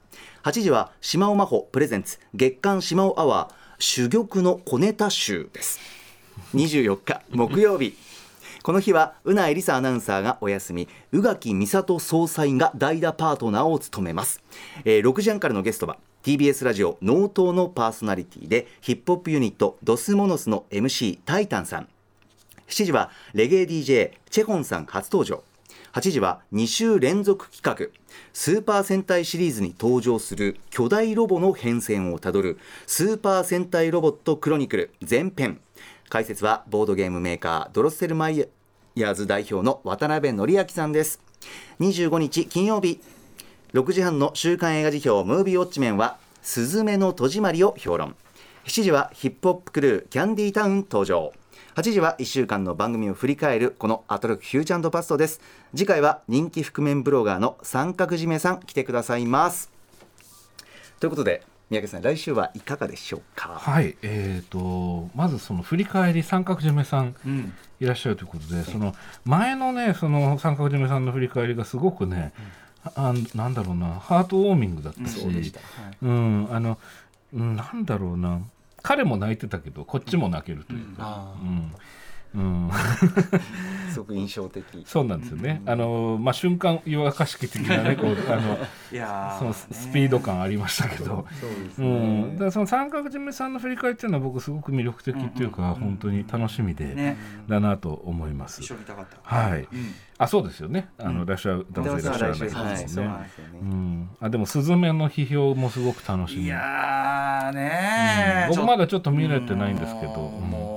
[0.45, 5.79] 8時は島尾真帆プレゼンツ月刊島尾アワー珠玉の小ネタ集です。
[6.55, 7.97] 24日木曜日。
[8.63, 10.89] この日はうなえりさアナウンサーがお休み。
[11.13, 14.43] 宇垣美里総裁が代打パートナーを務めます、
[14.85, 21.89] えー6時半からのゲストは TBS ラジオ納刀のパーソナリティでヒップホップユニットドスモノスの MC タイタンさん。
[22.69, 25.43] 7時はレゲエ DJ チェホンさん初登場。
[25.95, 27.99] 8時は2週連続企画。
[28.35, 35.61] スーパー戦隊シリーズに登場する巨大ロボの変遷をたどるスーパー戦隊ロボットクロニクル前編。
[36.11, 38.47] 解説はボードゲームメーカードロッセルマイ
[38.95, 41.21] ヤーズ代表の渡辺則明さんです。
[41.81, 43.01] 25日金曜日
[43.73, 48.15] 6時半の週刊映画辞表ムービーウォッチメンは「すずめの戸締まり」を評論。
[48.67, 51.33] 7時はヒップホップクルーキャンディータウン登場。
[51.79, 55.41] 8時は1週間の番組を振り返るこのアトロックフューチャーパストです。
[55.77, 59.71] 次回は人気覆面ブロガーの三角締めさん来てくださいます。
[60.99, 63.51] ということで三宅さん来週はいかがでしょうか？
[63.51, 67.15] はい、えー、とまずその振り返り三角締めさん
[67.79, 68.93] いらっしゃるということで、その
[69.25, 72.33] 前のねその三角締めさんの振り返りがすごくね、
[72.97, 75.25] あなんだろうなハートウォーミングだったし、
[76.03, 76.77] うんあの
[77.33, 78.41] うんなんだろうな
[78.89, 81.49] 彼も泣いてたけどこっちも泣けるというか、うん。
[81.49, 81.73] うん
[83.93, 84.65] すごく印象的。
[84.85, 85.63] そうなんですよね。
[85.67, 88.59] あのまあ瞬間湯沸かし器的なねこう あの
[88.93, 89.39] いやー。
[89.39, 91.27] そのススピード感ありましたけど、
[91.79, 97.17] うん、だからその三角締めさんの振り返りっていうのは僕すごく魅力的っていうか、本当に楽しみで、ね。
[97.49, 98.61] だなと思います。
[98.63, 99.19] 一緒に見たかった。
[99.23, 99.69] はい、うん。
[100.19, 100.89] あそうですよね。
[100.99, 103.59] あの、いらっしゃる男性いらっしゃらないですはいそうねなんですよね。
[103.63, 106.45] うん、あでもスズメの批評もすごく楽しみ。
[106.45, 110.68] いやーね僕まだちょっと見れてないんですけど、もう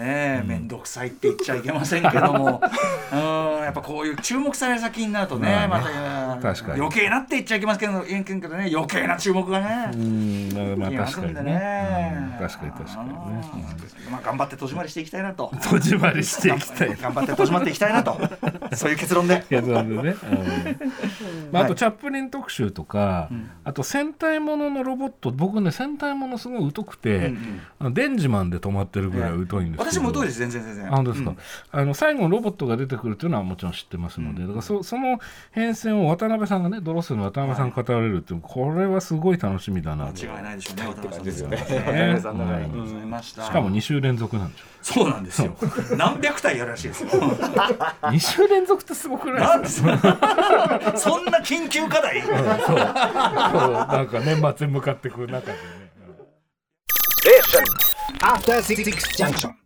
[0.00, 2.60] ね面倒くさいって言っちゃいけませんけども。
[3.12, 6.80] うんやっぱこういう注目される作品になるとねまあまねかに。
[6.80, 8.70] 余計なって言っちゃいけませんけどけどね。
[8.72, 9.90] 余計な注目がね。
[9.94, 12.36] うん、まあ確かにね。
[12.40, 13.14] 確かに確かにね。
[14.10, 15.52] まあ頑張って戸締まりしていきたいなと。
[15.62, 16.96] 戸締まりしていきたい。
[17.00, 18.18] 頑張って戸締まっていきたいなと。
[18.74, 19.44] そういう結論で。
[19.50, 19.88] いやそうなん。
[19.88, 23.28] だよね、うんまあ、あとチャップリン特集とか、
[23.64, 25.30] あと戦隊もののロボット。
[25.30, 27.32] 僕ね戦隊ものすごい疎くて、
[27.78, 31.34] あのデンジマンで止まってるぐらい疎いんです私も疎いです全然全然あ本当ですか、
[31.72, 35.18] あの最後にロボットが出てくるっていうのはもちろん知ってますので、だからそその
[35.52, 40.12] 変遷を渡辺さんがねドロッセルの渡辺さんが語られるっていうこれはすごい楽しみだなと。
[40.26, 41.24] 間違いないでしょうね渡辺さん。
[41.24, 41.56] ですよね。
[41.56, 43.44] ねね残念ながらありがとうございました。
[43.44, 45.56] しかも2週連続なんでしょそうなんですよ。
[45.96, 47.10] 何百体やるらしいですよ。
[48.02, 50.92] 2週連続ってすごくないですか？
[50.96, 52.22] そんな 研究課題？
[52.22, 52.36] そう。
[52.66, 55.58] そうなんか年末に向かってくる中でね。
[58.22, 58.84] After Six
[59.16, 59.59] Junction.